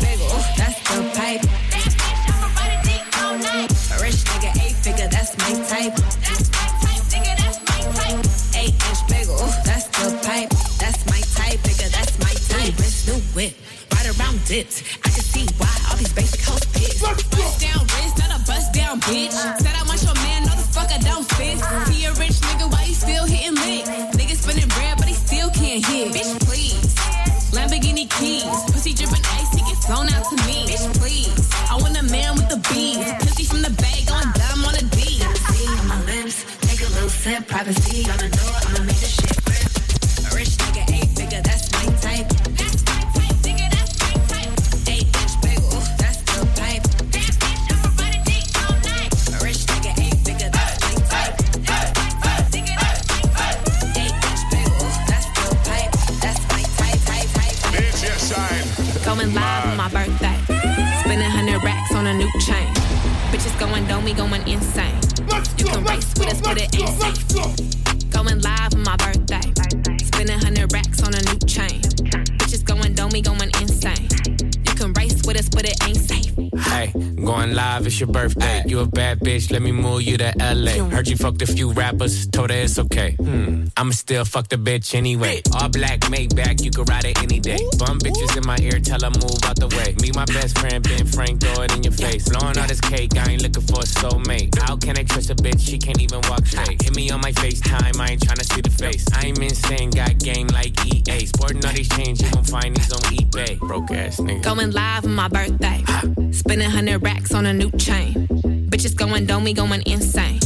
your 78.01 78.09
birthday. 78.09 78.63
You 78.65 78.79
a 78.79 78.85
bad 78.85 79.19
bitch, 79.19 79.51
let 79.51 79.61
me 79.61 79.71
move 79.71 80.01
you 80.01 80.17
to 80.17 80.33
LA. 80.39 80.83
Heard 80.89 81.07
you 81.07 81.15
fucked 81.15 81.41
a 81.43 81.45
few 81.45 81.71
rappers, 81.71 82.27
told 82.27 82.49
her 82.49 82.57
it's 82.57 82.79
okay. 82.79 83.11
Hmm, 83.11 83.65
I'ma 83.77 83.91
still 83.91 84.25
fuck 84.25 84.47
the 84.49 84.57
bitch 84.57 84.95
anyway. 84.95 85.41
All 85.53 85.69
black, 85.69 86.09
made 86.09 86.31
Maybach, 86.31 86.63
you 86.63 86.71
can 86.71 86.83
ride 86.85 87.05
it 87.05 87.21
any 87.21 87.39
day. 87.39 87.59
Bum 87.77 87.99
bitches 87.99 88.35
in 88.35 88.45
my 88.45 88.57
ear, 88.59 88.79
tell 88.79 88.99
her 89.01 89.11
move 89.11 89.39
out 89.45 89.55
the 89.55 89.67
way. 89.77 89.95
Me, 90.01 90.11
my 90.15 90.25
best 90.25 90.57
friend, 90.57 90.83
Ben 90.83 91.05
Frank, 91.05 91.41
throw 91.41 91.63
it 91.63 91.75
in 91.75 91.83
your 91.83 91.93
face. 91.93 92.27
Blowing 92.27 92.57
all 92.57 92.67
this 92.67 92.81
cake, 92.81 93.15
I 93.15 93.31
ain't 93.31 93.40
looking 93.51 93.75
for 93.75 93.81
a 93.81 93.85
soulmate. 93.85 94.57
How 94.59 94.75
can 94.77 94.97
I 94.97 95.03
trust 95.03 95.29
a 95.29 95.35
bitch? 95.35 95.59
She 95.59 95.77
can't 95.77 95.99
even 96.01 96.21
walk 96.29 96.45
straight. 96.45 96.81
Hit 96.81 96.95
me 96.95 97.09
on 97.11 97.21
my 97.21 97.31
FaceTime, 97.33 97.99
I 97.99 98.11
ain't 98.11 98.21
tryna 98.21 98.45
see 98.53 98.61
the 98.61 98.69
face. 98.69 99.05
I'm 99.13 99.35
insane, 99.41 99.89
got 99.91 100.17
game 100.19 100.47
like 100.47 100.73
EA. 100.85 101.25
Sporting 101.25 101.65
all 101.65 101.73
these 101.73 101.89
chains, 101.89 102.21
you 102.21 102.29
gon' 102.31 102.43
find 102.43 102.75
these 102.75 102.91
on 102.91 103.01
eBay. 103.13 103.59
Broke 103.59 103.91
ass 103.91 104.17
nigga. 104.17 104.43
Going 104.43 104.71
live 104.71 105.05
on 105.05 105.15
my 105.15 105.27
birthday. 105.27 105.83
Spending 106.31 106.69
hundred 106.69 107.03
racks 107.03 107.33
on 107.33 107.45
a 107.45 107.53
new 107.53 107.71
chain. 107.71 108.27
Bitches 108.69 108.95
going 108.95 109.25
dome, 109.25 109.43
we 109.43 109.53
going 109.53 109.83
insane. 109.85 110.39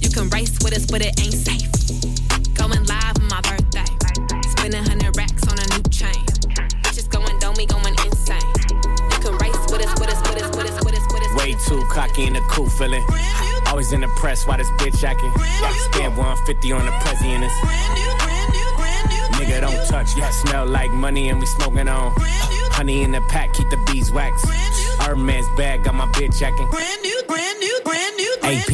You 0.00 0.10
can 0.10 0.28
race 0.30 0.56
with 0.62 0.74
us, 0.74 0.86
but 0.86 1.02
it 1.02 1.20
ain't 1.20 1.34
safe. 1.34 1.75
Cocky 11.96 12.26
in 12.26 12.34
the 12.34 12.42
cool 12.42 12.68
feeling. 12.68 13.02
Always 13.68 13.90
in 13.90 14.02
the 14.02 14.08
press, 14.20 14.46
why 14.46 14.58
this 14.58 14.68
bitch 14.72 15.02
acting? 15.02 15.32
Spend 15.88 16.14
150 16.14 16.72
on 16.72 16.84
the 16.84 16.92
this. 17.40 17.52
Nigga, 19.36 19.62
don't 19.62 19.88
touch, 19.88 20.14
yeah, 20.14 20.28
smell 20.28 20.66
like 20.66 20.90
money 20.90 21.30
and 21.30 21.40
we 21.40 21.46
smoking 21.46 21.88
on. 21.88 22.12
Honey 22.76 23.02
in 23.02 23.12
the 23.12 23.22
pack, 23.32 23.54
keep 23.54 23.70
the 23.70 23.78
beeswax. 23.90 24.44
Hermes 25.00 25.46
bag, 25.56 25.84
got 25.84 25.94
my 25.94 26.04
bitch 26.12 26.42
acting. 26.42 26.68
Brand 26.68 27.00
new, 27.00 27.22
brand 27.26 27.58
new, 27.60 27.80
brand 27.82 28.15
new, 28.15 28.15
AP. 28.46 28.70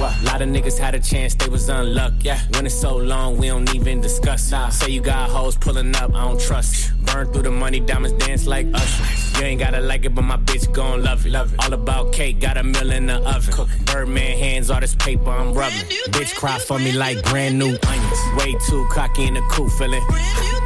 A 0.00 0.24
lot 0.24 0.40
of 0.42 0.48
niggas 0.48 0.78
had 0.78 0.94
a 0.94 1.00
chance, 1.00 1.34
they 1.34 1.48
was 1.48 1.68
unlucky. 1.68 2.16
Yeah, 2.22 2.40
when 2.52 2.66
it's 2.66 2.80
so 2.80 2.96
long, 2.96 3.36
we 3.36 3.48
don't 3.48 3.72
even 3.74 4.00
discuss. 4.00 4.50
Nah, 4.50 4.68
say 4.68 4.90
you 4.90 5.00
got 5.00 5.28
hoes 5.28 5.56
pulling 5.56 5.94
up, 5.96 6.14
I 6.14 6.24
don't 6.24 6.40
trust. 6.40 6.92
Burn 7.04 7.32
through 7.32 7.42
the 7.42 7.50
money, 7.50 7.80
diamonds 7.80 8.24
dance 8.24 8.46
like 8.46 8.66
us. 8.74 9.38
You 9.38 9.44
ain't 9.44 9.60
gotta 9.60 9.80
like 9.80 10.04
it, 10.04 10.14
but 10.14 10.22
my 10.22 10.36
bitch 10.36 10.72
gon' 10.72 11.02
love 11.02 11.26
it. 11.26 11.30
Love 11.30 11.52
it. 11.52 11.64
All 11.64 11.72
about 11.72 12.12
cake, 12.12 12.40
got 12.40 12.56
a 12.56 12.62
mill 12.62 12.92
in 12.92 13.06
the 13.06 13.16
oven. 13.28 13.66
Birdman 13.86 14.38
hands, 14.38 14.70
all 14.70 14.80
this 14.80 14.94
paper 14.94 15.30
I'm 15.30 15.52
rubbing. 15.52 15.86
Bitch 16.10 16.34
cry 16.36 16.58
for 16.58 16.78
me 16.78 16.92
like 16.92 17.22
brand 17.24 17.58
new 17.58 17.76
onions. 17.86 17.97
Way 18.36 18.54
too 18.54 18.86
cocky 18.90 19.26
in 19.26 19.34
the 19.34 19.42
cool 19.42 19.68
feeling. 19.68 20.04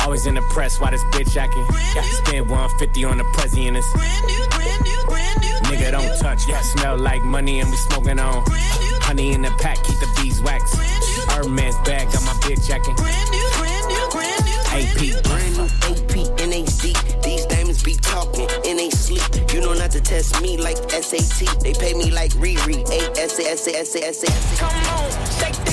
Always 0.01 0.27
in 0.27 0.35
the 0.35 0.43
press, 0.51 0.81
why 0.81 0.91
this 0.91 1.03
bitch 1.05 1.37
acting? 1.37 1.65
Yeah, 1.95 2.03
spend 2.03 2.51
150 2.51 3.05
on 3.05 3.19
the 3.19 3.25
president. 3.33 3.85
Nigga 5.67 5.93
don't 5.93 6.19
touch, 6.19 6.49
yeah, 6.49 6.61
smell 6.61 6.99
like 6.99 7.23
money 7.23 7.61
and 7.61 7.71
we 7.71 7.77
smoking 7.77 8.19
on. 8.19 8.45
Honey 9.03 9.33
in 9.33 9.43
the 9.43 9.51
pack, 9.59 9.83
keep 9.85 9.99
the 10.01 10.09
beeswax. 10.21 10.75
Hermes 11.31 11.77
bag, 11.85 12.11
got 12.13 12.23
my 12.25 12.33
bitch 12.43 12.71
acting. 12.71 12.95
AP, 14.73 15.23
brand 15.25 15.57
new 15.57 15.69
AP, 15.87 16.15
NAC. 16.49 17.23
These 17.23 17.47
diamonds 17.47 17.83
be 17.83 17.95
talking, 17.95 18.49
and 18.67 18.79
they 18.79 18.91
sleep. 18.91 19.23
You 19.53 19.61
know 19.61 19.75
not 19.75 19.91
to 19.93 20.01
test 20.01 20.41
me 20.43 20.57
like 20.57 20.79
SAT. 20.91 21.61
They 21.61 21.75
pay 21.75 21.95
me 21.95 22.11
like 22.11 22.33
Riri. 22.33 22.83
A 22.91 23.21
S 23.21 23.39
A 23.39 23.51
S 23.51 23.67
A 23.67 23.79
S 23.79 23.95
A 23.95 24.05
S 24.07 24.23
A. 24.25 24.59
Come 24.59 24.75
on, 24.75 25.11
shake 25.39 25.65
that 25.65 25.72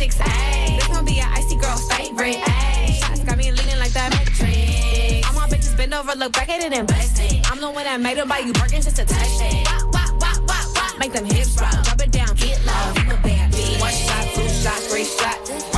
basics. 0.00 0.16
Ayy. 0.16 0.78
This 0.78 0.88
gon' 0.88 1.04
be 1.04 1.20
an 1.20 1.28
icy 1.32 1.56
girl 1.56 1.76
favorite. 1.76 2.36
Ayy. 2.36 3.00
Shots 3.00 3.20
got 3.24 3.36
me 3.36 3.52
leaning 3.52 3.78
like 3.78 3.92
that 3.92 4.10
matrix. 4.10 5.26
All 5.28 5.34
my 5.34 5.46
bitches 5.48 5.76
bend 5.76 5.94
over, 5.94 6.14
look 6.16 6.32
back 6.32 6.48
at 6.48 6.62
it 6.62 6.72
and 6.72 6.86
bless 6.86 7.18
it. 7.20 7.50
I'm 7.50 7.60
the 7.60 7.70
one 7.70 7.84
that 7.84 8.00
made 8.00 8.18
her 8.18 8.26
buy 8.26 8.38
you 8.38 8.52
Birkins 8.52 8.84
just 8.84 8.96
to 8.96 9.04
touch 9.04 9.40
it. 9.40 9.66
Wah, 9.66 9.80
wah, 9.92 10.10
wah, 10.20 10.38
wah, 10.48 10.64
wah. 10.74 10.98
Make 10.98 11.12
them 11.12 11.24
hips 11.24 11.60
roll. 11.60 11.70
Drop 11.84 12.00
it 12.00 12.12
down, 12.12 12.34
get 12.36 12.64
low. 12.64 12.92
You 12.96 13.12
a 13.12 13.16
bad 13.22 13.52
bitch. 13.52 13.80
One 13.80 13.92
shot, 13.92 14.24
two 14.34 14.48
shot, 14.48 14.78
three 14.88 15.04
shot. 15.04 15.69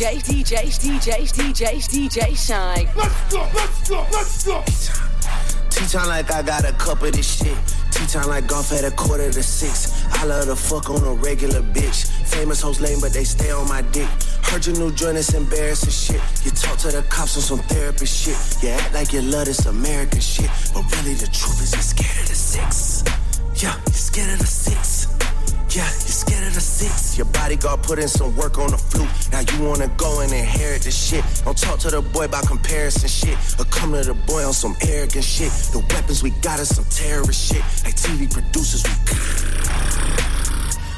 DJ, 0.00 0.16
DJ, 0.22 0.54
DJ, 0.80 1.30
DJ, 1.30 1.76
DJ 1.84 2.34
Shynn. 2.34 2.88
Let's 2.96 3.30
go. 3.30 3.46
Let's 3.54 3.86
go. 3.86 4.06
Let's 4.10 4.46
go. 4.46 4.64
Tea 5.68 5.86
time 5.92 6.08
like 6.08 6.32
I 6.32 6.40
got 6.40 6.64
a 6.64 6.72
cup 6.72 7.02
of 7.02 7.12
this 7.12 7.36
shit. 7.36 7.54
Tea 7.90 8.06
time 8.06 8.28
like 8.28 8.46
golf 8.46 8.72
at 8.72 8.82
a 8.82 8.90
quarter 8.92 9.30
to 9.30 9.42
six. 9.42 10.06
I 10.12 10.24
love 10.24 10.46
to 10.46 10.56
fuck 10.56 10.88
on 10.88 11.04
a 11.04 11.12
regular 11.12 11.60
bitch. 11.60 12.08
Famous 12.26 12.62
hoes 12.62 12.80
lame, 12.80 12.98
but 13.02 13.12
they 13.12 13.24
stay 13.24 13.50
on 13.50 13.68
my 13.68 13.82
dick. 13.92 14.08
Heard 14.44 14.64
your 14.64 14.78
new 14.78 14.90
joint 14.90 15.18
is 15.18 15.34
embarrassing 15.34 15.90
shit. 15.90 16.22
You 16.46 16.50
talk 16.52 16.78
to 16.78 16.88
the 16.88 17.02
cops 17.10 17.36
on 17.36 17.42
some 17.42 17.58
therapist 17.68 18.24
shit. 18.24 18.62
You 18.62 18.70
act 18.70 18.94
like 18.94 19.12
you 19.12 19.20
love 19.20 19.44
this 19.44 19.66
American 19.66 20.20
shit. 20.20 20.48
But 20.72 20.90
really 20.96 21.12
the 21.12 21.26
truth 21.26 21.60
is 21.60 21.74
you're 21.74 21.82
scared 21.82 22.22
of 22.22 22.26
the 22.26 22.34
six. 22.34 23.04
Yeah, 23.62 23.76
you're 23.76 23.92
scared 23.92 24.32
of 24.32 24.38
the 24.38 24.46
six. 24.46 24.99
Yeah, 25.70 25.86
you're 25.86 26.18
scared 26.18 26.46
of 26.48 26.54
the 26.54 26.60
six. 26.60 27.16
Your 27.16 27.26
bodyguard 27.26 27.84
put 27.84 28.00
in 28.00 28.08
some 28.08 28.34
work 28.34 28.58
on 28.58 28.72
the 28.72 28.76
flute. 28.78 29.08
Now 29.30 29.38
you 29.40 29.62
wanna 29.64 29.86
go 29.96 30.18
and 30.20 30.32
inherit 30.32 30.82
the 30.82 30.90
shit. 30.90 31.24
Don't 31.44 31.56
talk 31.56 31.78
to 31.80 31.90
the 31.90 32.02
boy 32.02 32.24
about 32.24 32.48
comparison 32.48 33.08
shit. 33.08 33.38
Or 33.56 33.64
come 33.66 33.92
to 33.92 34.02
the 34.02 34.14
boy 34.14 34.44
on 34.44 34.52
some 34.52 34.74
arrogant 34.82 35.22
shit. 35.22 35.52
The 35.70 35.78
weapons 35.94 36.24
we 36.24 36.30
got 36.42 36.58
is 36.58 36.74
some 36.74 36.84
terrorist 36.86 37.52
shit. 37.52 37.62
Like 37.84 37.94
TV 37.94 38.26
producers, 38.32 38.82
we. 38.82 38.90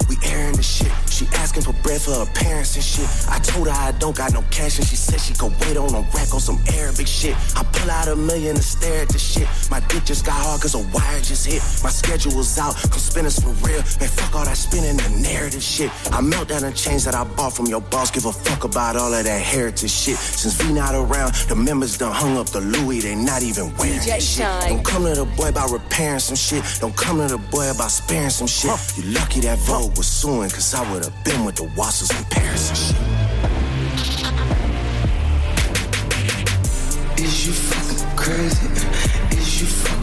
We 0.09 0.17
airing 0.25 0.57
the 0.57 0.63
shit. 0.63 1.12
She 1.23 1.29
asking 1.37 1.63
for 1.63 1.73
bread 1.85 2.01
for 2.01 2.11
her 2.11 2.27
parents 2.35 2.75
and 2.75 2.83
shit. 2.83 3.07
I 3.29 3.39
told 3.39 3.69
her 3.69 3.73
I 3.73 3.93
don't 3.93 4.17
got 4.17 4.33
no 4.33 4.43
cash 4.51 4.79
and 4.79 4.87
she 4.87 4.97
said 4.97 5.21
she 5.21 5.35
could 5.35 5.53
wait 5.61 5.77
on 5.77 5.95
a 5.95 6.01
rack 6.11 6.35
on 6.35 6.41
some 6.41 6.59
Arabic 6.75 7.07
shit. 7.07 7.37
I 7.55 7.63
pull 7.63 7.91
out 7.91 8.09
a 8.09 8.17
million 8.17 8.57
and 8.57 8.65
stare 8.65 9.03
at 9.03 9.09
the 9.09 9.21
shit. 9.21 9.47
My 9.71 9.79
dick 9.87 10.05
just 10.05 10.27
got 10.27 10.35
hard 10.35 10.61
cause 10.61 10.75
a 10.75 10.83
wire 10.91 11.21
just 11.21 11.47
hit. 11.47 11.63
My 11.85 11.91
schedule's 11.91 12.59
out, 12.59 12.75
come 12.75 12.99
spinners 12.99 13.39
for 13.39 13.51
real. 13.65 13.83
Man, 14.01 14.11
fuck 14.11 14.35
all 14.35 14.45
that 14.45 14.57
spinning 14.57 14.97
the 14.97 15.09
narrative 15.23 15.63
shit. 15.63 15.91
I 16.13 16.21
melt 16.21 16.49
down 16.49 16.63
the 16.63 16.73
chains 16.73 17.05
that 17.05 17.15
I 17.15 17.23
bought 17.23 17.55
from 17.55 17.67
your 17.67 17.81
boss. 17.81 18.11
Give 18.11 18.27
a 18.27 18.33
fuck 18.33 18.65
about 18.65 18.97
all 18.97 19.15
of 19.15 19.23
that 19.23 19.41
heritage 19.41 19.93
shit. 19.93 20.17
Since 20.17 20.55
V 20.61 20.73
not 20.73 20.97
around, 20.97 21.35
the 21.47 21.55
members 21.55 21.99
done 21.99 22.13
hung 22.13 22.37
up 22.37 22.49
the 22.49 22.61
Louis. 22.61 23.01
They 23.01 23.15
not 23.15 23.45
even 23.45 23.73
wearing 23.77 24.01
DJ 24.01 24.15
shit. 24.15 24.23
Shynn. 24.23 24.69
Don't 24.69 24.85
come 24.85 25.05
to 25.05 25.15
the 25.15 25.27
boy 25.37 25.51
about 25.51 25.71
repairing 25.71 26.19
some 26.19 26.37
shit. 26.37 26.65
Don't 26.81 26.97
come 26.97 27.19
to 27.19 27.29
the 27.29 27.39
boy 27.39 27.71
about 27.71 27.93
sparing 27.93 28.31
some 28.31 28.49
shit. 28.49 28.73
You 28.97 29.05
lucky 29.13 29.39
that 29.41 29.59
Vogue 29.61 29.97
was 29.97 30.09
suing, 30.09 30.51
cause 30.51 30.75
I 30.75 30.91
would've 30.91 31.12
been 31.25 31.45
with 31.45 31.57
the 31.57 31.65
Wassers 31.77 32.11
in 32.17 32.25
Paris. 32.31 32.93
Is 37.19 37.47
you 37.47 37.53
fucking 37.53 38.17
crazy? 38.17 38.67
Is 39.37 39.61
you 39.61 39.67
fucking 39.67 40.02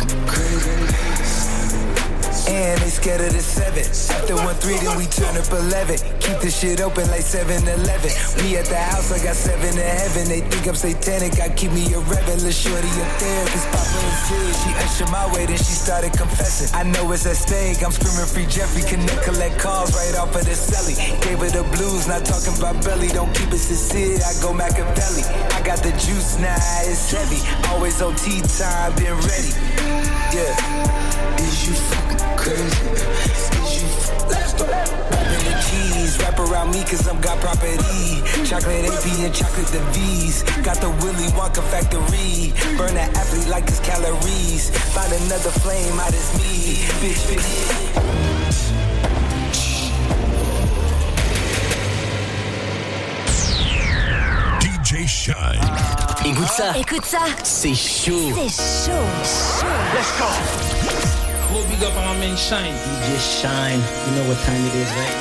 scared 3.00 3.22
of 3.22 3.32
the 3.32 3.40
seven. 3.40 3.86
After 4.12 4.36
one 4.36 4.56
three, 4.60 4.76
then 4.84 4.98
we 5.00 5.08
turn 5.08 5.32
up 5.40 5.48
eleven. 5.48 5.96
Keep 6.20 6.44
the 6.44 6.52
shit 6.52 6.82
open 6.84 7.08
like 7.08 7.24
7-Eleven. 7.24 8.12
We 8.44 8.60
at 8.60 8.68
the 8.68 8.76
house, 8.76 9.12
I 9.12 9.24
got 9.24 9.36
seven 9.36 9.72
in 9.72 9.80
heaven. 9.80 10.28
They 10.28 10.42
think 10.44 10.68
I'm 10.68 10.76
satanic, 10.76 11.40
I 11.40 11.50
keep 11.50 11.72
me 11.72 11.88
a 11.96 12.00
rebel. 12.04 12.36
Lil' 12.44 12.52
shorty 12.52 12.92
a 12.92 13.06
therapist, 13.18 13.68
Papa 13.72 13.98
and 14.04 14.20
Sid. 14.28 14.52
She 14.60 14.70
ushered 14.84 15.12
my 15.12 15.26
way, 15.32 15.48
then 15.48 15.58
she 15.58 15.74
started 15.74 16.12
confessing. 16.12 16.70
I 16.76 16.84
know 16.84 17.12
it's 17.16 17.26
at 17.26 17.40
stake, 17.40 17.80
I'm 17.82 17.96
screaming 17.96 18.28
free 18.28 18.48
Jeffrey. 18.52 18.84
Connect, 18.84 19.24
collect 19.24 19.56
calls 19.60 19.96
right 19.96 20.16
off 20.20 20.36
of 20.36 20.44
the 20.44 20.54
celly. 20.54 21.00
Gave 21.24 21.40
her 21.40 21.50
the 21.50 21.64
blues, 21.80 22.08
not 22.08 22.28
talking 22.28 22.56
about 22.60 22.84
belly. 22.84 23.08
Don't 23.16 23.32
keep 23.32 23.50
it 23.50 23.64
sincere, 23.64 24.20
I 24.20 24.36
go 24.44 24.52
Machiavelli. 24.52 25.24
I 25.56 25.64
got 25.64 25.80
the 25.80 25.96
juice 25.96 26.38
now, 26.38 26.60
it's 26.84 27.08
heavy. 27.10 27.40
Always 27.72 28.02
on 28.04 28.16
tea 28.20 28.44
time, 28.44 28.92
been 29.00 29.16
ready. 29.24 29.56
Yeah. 30.36 30.99
Is 31.39 31.67
you 31.67 31.74
fucking 31.74 32.38
crazy? 32.38 32.86
Is 33.63 33.82
you 33.82 33.88
Let's 34.30 34.54
go. 34.54 34.65
Rapping 34.65 35.45
the 35.45 35.56
cheese, 35.67 36.17
wrap 36.19 36.39
around 36.39 36.72
me 36.72 36.82
cause 36.84 37.08
I'm 37.08 37.19
got 37.22 37.39
property. 37.39 38.22
Chocolate 38.45 38.86
AP 38.86 39.06
and 39.26 39.34
chocolate 39.34 39.67
the 39.67 39.80
V's. 39.93 40.43
Got 40.63 40.78
the 40.78 40.89
Willy 41.02 41.30
Wonka 41.38 41.63
factory. 41.72 42.54
Burn 42.78 42.93
that 42.95 43.15
athlete 43.17 43.48
like 43.48 43.67
it's 43.67 43.80
calories. 43.80 44.69
Find 44.93 45.12
another 45.13 45.52
flame 45.52 46.00
out 46.00 46.13
as 46.13 46.30
me. 46.38 46.76
Bitch, 47.02 47.22
bitch. 47.28 48.50
DJ 54.62 55.08
Shynn. 55.08 55.60
Écoute 56.26 56.48
ça. 56.50 56.78
Écoute 56.78 57.06
ça. 57.06 57.19
C'est 57.43 57.76
chaud. 57.76 58.32
C'est 58.36 58.91
chaud. 58.91 59.06
Chaud. 59.24 59.67
Let's 59.93 60.19
go. 60.19 60.79
Big 61.80 61.88
up 61.88 61.96
Shine. 62.38 62.74
DJ 62.76 63.08
Shine. 63.20 63.80
You 63.80 64.12
know 64.15 64.28
what 64.28 64.38
time 64.44 64.60
it 64.65 64.76
is, 64.76 64.89
right? 65.00 65.15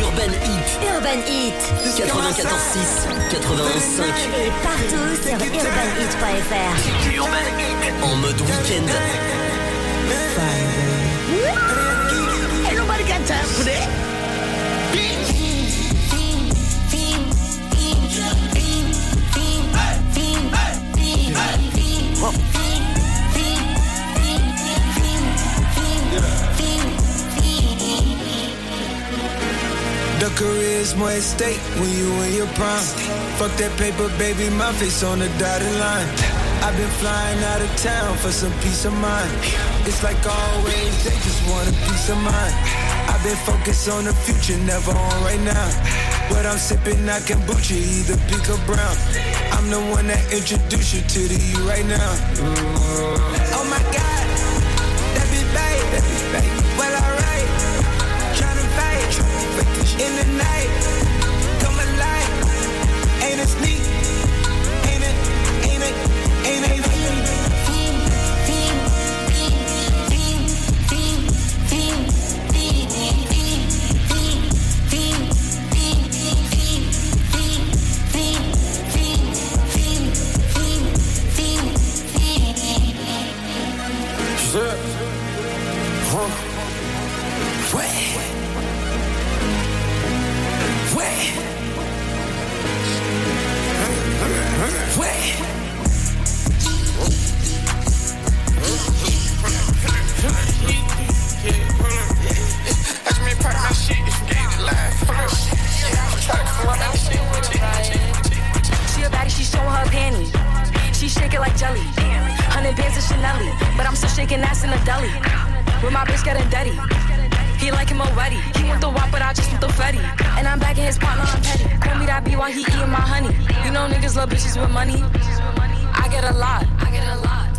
Urban 0.00 0.32
Heat. 0.40 0.68
Urban 0.88 1.20
Heat. 1.28 1.60
94.6, 1.84 3.08
91.5. 3.28 4.08
Et 4.40 4.50
partout 4.62 5.14
sur 5.22 5.36
urbanheat.fr. 5.36 6.74
Urban 7.18 7.46
Heat. 7.58 7.76
En 8.02 8.16
mode 8.16 8.40
week-end. 8.40 8.88
Ain't 12.66 12.78
nobody 12.78 13.04
got 13.04 13.26
time 13.26 13.46
for 13.46 13.64
that. 13.64 14.11
The 30.22 30.94
more 30.98 31.10
at 31.10 31.20
stake 31.20 31.58
when 31.82 31.90
you 31.90 32.06
in 32.22 32.34
your 32.34 32.46
prime. 32.54 32.86
Fuck 33.42 33.58
that 33.58 33.74
paper, 33.74 34.06
baby, 34.22 34.54
my 34.54 34.70
face 34.78 35.02
on 35.02 35.18
the 35.18 35.26
dotted 35.34 35.74
line. 35.82 36.06
I've 36.62 36.78
been 36.78 36.94
flying 37.02 37.42
out 37.42 37.58
of 37.60 37.66
town 37.74 38.16
for 38.18 38.30
some 38.30 38.54
peace 38.62 38.84
of 38.84 38.94
mind. 39.02 39.34
It's 39.82 40.04
like 40.06 40.22
always, 40.22 40.94
they 41.02 41.10
just 41.26 41.42
want 41.50 41.66
a 41.66 41.74
peace 41.90 42.06
of 42.08 42.22
mind. 42.22 42.54
I've 43.10 43.18
been 43.26 43.34
focused 43.42 43.90
on 43.90 44.04
the 44.04 44.14
future, 44.14 44.54
never 44.62 44.94
on 44.94 45.24
right 45.26 45.42
now. 45.42 45.66
What 46.30 46.46
I'm 46.46 46.56
sipping, 46.56 47.02
I 47.10 47.18
can 47.26 47.42
kombucha, 47.42 47.74
either 47.74 48.14
pink 48.30 48.46
or 48.46 48.62
brown. 48.62 48.94
I'm 49.50 49.66
the 49.74 49.82
one 49.90 50.06
that 50.06 50.22
introduced 50.30 50.94
you 50.94 51.02
to 51.02 51.20
the 51.34 51.38
you 51.50 51.66
right 51.66 51.82
now. 51.82 52.10
Oh 53.58 53.66
my 53.66 53.82
God, 53.90 54.24
that 55.18 55.26
be 55.34 55.42
babe, 55.50 55.82
that 55.90 56.04
be 56.06 56.18
babe. 56.30 56.61
In 60.00 60.16
the 60.16 60.24
night. 60.38 61.01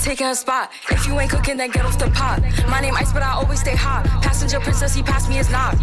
Taking 0.03 0.27
her 0.27 0.35
spot. 0.35 0.69
If 0.91 1.07
you 1.07 1.17
ain't 1.17 1.31
cooking, 1.31 1.55
then 1.55 1.71
get 1.71 1.85
off 1.85 1.97
the 1.97 2.11
pot. 2.11 2.43
My 2.67 2.81
name 2.81 2.93
Ice, 2.95 3.13
but 3.13 3.23
I 3.23 3.31
always 3.39 3.61
stay 3.61 3.73
hot. 3.73 4.03
Passenger 4.21 4.59
princess, 4.59 4.93
he 4.93 5.01
passed 5.01 5.29
me 5.29 5.35
his 5.35 5.49
knock. 5.49 5.79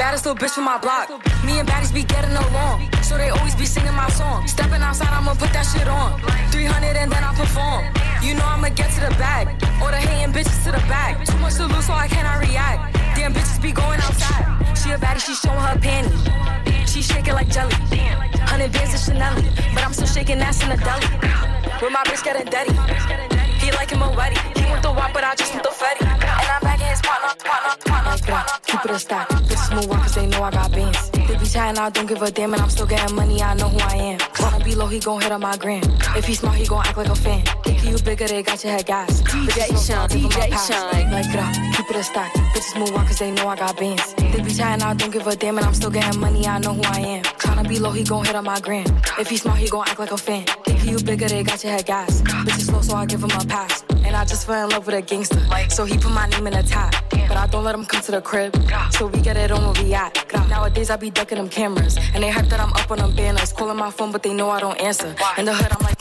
Baddest 0.00 0.24
little 0.24 0.40
bitch 0.40 0.54
from 0.56 0.64
my 0.64 0.78
block. 0.78 1.10
Me 1.44 1.60
and 1.60 1.68
baddies 1.68 1.92
be 1.92 2.02
getting 2.02 2.32
along. 2.32 2.88
So 3.02 3.18
they 3.18 3.28
always 3.28 3.54
be 3.54 3.66
singing 3.66 3.92
my 3.92 4.08
song. 4.08 4.48
Stepping 4.48 4.80
outside, 4.80 5.12
I'ma 5.12 5.34
put 5.34 5.52
that 5.52 5.68
shit 5.68 5.86
on. 5.86 6.16
300 6.48 6.96
and 6.96 7.12
then 7.12 7.22
I 7.22 7.34
perform. 7.36 7.84
You 8.24 8.40
know 8.40 8.46
I'ma 8.48 8.70
get 8.70 8.88
to 8.96 9.00
the 9.04 9.12
bag. 9.20 9.52
Or 9.84 9.92
the 9.92 10.00
hating 10.00 10.32
bitches 10.32 10.64
to 10.64 10.72
the 10.72 10.80
back. 10.88 11.22
Too 11.26 11.36
much 11.36 11.56
to 11.56 11.66
lose, 11.66 11.84
so 11.84 11.92
I 11.92 12.08
cannot 12.08 12.40
react. 12.40 12.96
Damn 13.20 13.34
bitches 13.34 13.60
be 13.60 13.72
going 13.72 14.00
outside. 14.00 14.48
She 14.80 14.92
a 14.92 14.96
baddie, 14.96 15.20
she 15.20 15.34
showing 15.34 15.60
her 15.60 15.76
panties. 15.76 16.24
She 16.90 17.02
shaking 17.02 17.34
like 17.34 17.50
jelly. 17.52 17.76
Hundred 18.48 18.72
bands 18.72 18.96
of 18.96 19.00
Chanel, 19.04 19.36
but 19.74 19.84
I'm 19.84 19.92
still 19.92 20.08
shaking 20.08 20.40
ass 20.40 20.62
in 20.64 20.70
the 20.70 20.80
deli. 20.80 21.04
With 21.84 21.92
my 21.92 22.02
bitch 22.08 22.24
getting 22.24 22.48
dirty. 22.48 23.37
He 23.68 23.74
like 23.74 23.90
him 23.90 24.02
already. 24.02 24.36
He 24.58 24.64
want 24.64 24.82
the 24.82 24.90
wop, 24.90 25.12
but 25.12 25.22
I 25.22 25.34
just 25.34 25.52
want 25.52 25.62
the 25.62 25.68
fetty. 25.68 26.00
And 26.00 26.24
I'm 26.24 26.62
back 26.62 26.80
in 26.80 26.86
his 26.86 27.02
partner, 27.02 27.34
partner, 27.44 27.76
partner, 27.84 28.26
partner. 28.26 28.54
Keep 28.64 28.84
it 28.86 28.90
a 28.92 28.98
stack. 28.98 29.28
Bitches 29.28 29.74
move 29.76 29.90
on 29.90 30.00
cause 30.00 30.14
they 30.14 30.26
know 30.26 30.42
I 30.42 30.50
got 30.50 30.72
bands. 30.72 31.17
They 31.28 31.36
be 31.36 31.44
chatting, 31.44 31.78
I 31.78 31.90
don't 31.90 32.06
give 32.06 32.22
a 32.22 32.30
damn, 32.30 32.54
and 32.54 32.62
I'm 32.62 32.70
still 32.70 32.86
getting 32.86 33.14
money. 33.14 33.42
I 33.42 33.52
know 33.52 33.68
who 33.68 33.78
I 33.80 33.96
am. 33.96 34.18
Wanna 34.40 34.64
be 34.64 34.74
low, 34.74 34.86
he 34.86 34.98
gon' 34.98 35.20
hit 35.20 35.30
on 35.30 35.42
my 35.42 35.58
gram. 35.58 35.82
If 36.16 36.24
he 36.24 36.32
smart, 36.32 36.56
he 36.56 36.66
gon' 36.66 36.86
act 36.86 36.96
like 36.96 37.08
a 37.08 37.14
fan. 37.14 37.44
Think 37.64 37.84
you 37.84 37.98
bigger, 37.98 38.26
they 38.26 38.42
got 38.42 38.64
your 38.64 38.72
head 38.72 38.86
gas. 38.86 39.20
DJ 39.20 39.68
Shynn, 39.76 40.08
DJ 40.08 40.48
Shynn. 40.66 41.12
Like 41.12 41.30
grah, 41.30 41.52
keep 41.76 41.90
it 41.90 41.96
a 41.96 42.02
stack. 42.02 42.32
Bitches 42.32 42.78
move 42.78 42.96
on 42.96 43.06
cause 43.06 43.18
they 43.18 43.30
know 43.30 43.46
I 43.46 43.56
got 43.56 43.76
bands. 43.76 44.14
They 44.14 44.40
be 44.40 44.54
chatting, 44.54 44.82
I 44.82 44.94
don't 44.94 45.10
give 45.10 45.26
a 45.26 45.36
damn, 45.36 45.58
and 45.58 45.66
I'm 45.66 45.74
still 45.74 45.90
getting 45.90 46.18
money. 46.18 46.46
I 46.46 46.60
know 46.60 46.72
who 46.72 46.82
I 46.84 47.00
am. 47.00 47.24
Tryna 47.24 47.68
be 47.68 47.78
low, 47.78 47.90
he 47.90 48.04
gon' 48.04 48.24
hit 48.24 48.34
on 48.34 48.44
my 48.44 48.58
gram. 48.60 48.86
If 49.18 49.28
he 49.28 49.36
smart, 49.36 49.58
he 49.58 49.68
gon' 49.68 49.86
act 49.86 49.98
like 49.98 50.12
a 50.12 50.16
fan. 50.16 50.46
Think 50.64 50.82
you 50.86 50.98
bigger, 50.98 51.28
they 51.28 51.42
got 51.42 51.62
your 51.62 51.74
head 51.74 51.84
gas. 51.84 52.22
Bitches 52.22 52.70
slow, 52.70 52.80
so 52.80 52.96
I 52.96 53.04
give 53.04 53.22
him 53.22 53.30
a 53.30 53.44
pass. 53.44 53.84
And 54.08 54.16
I 54.16 54.24
just 54.24 54.46
fell 54.46 54.64
in 54.64 54.70
love 54.70 54.86
with 54.86 54.94
a 54.94 55.02
gangster. 55.02 55.38
So 55.68 55.84
he 55.84 55.98
put 55.98 56.10
my 56.12 56.26
name 56.28 56.46
in 56.46 56.54
the 56.54 56.62
top. 56.62 56.94
But 57.10 57.36
I 57.36 57.46
don't 57.46 57.62
let 57.62 57.74
him 57.74 57.84
come 57.84 58.00
to 58.00 58.10
the 58.10 58.22
crib. 58.22 58.56
So 58.90 59.06
we 59.06 59.20
get 59.20 59.36
it 59.36 59.50
on 59.50 59.62
where 59.62 59.84
we 59.84 59.92
at. 59.92 60.24
Nowadays 60.48 60.88
I 60.88 60.96
be 60.96 61.10
ducking 61.10 61.36
them 61.36 61.50
cameras. 61.50 61.98
And 62.14 62.22
they 62.22 62.30
hype 62.30 62.46
that 62.46 62.58
I'm 62.58 62.72
up 62.72 62.90
on 62.90 62.98
them 62.98 63.14
banners. 63.14 63.52
Calling 63.52 63.76
my 63.76 63.90
phone, 63.90 64.10
but 64.10 64.22
they 64.22 64.32
know 64.32 64.48
I 64.48 64.60
don't 64.60 64.80
answer. 64.80 65.14
In 65.36 65.44
the 65.44 65.52
hood, 65.52 65.70
I'm 65.70 65.84
like 65.84 65.97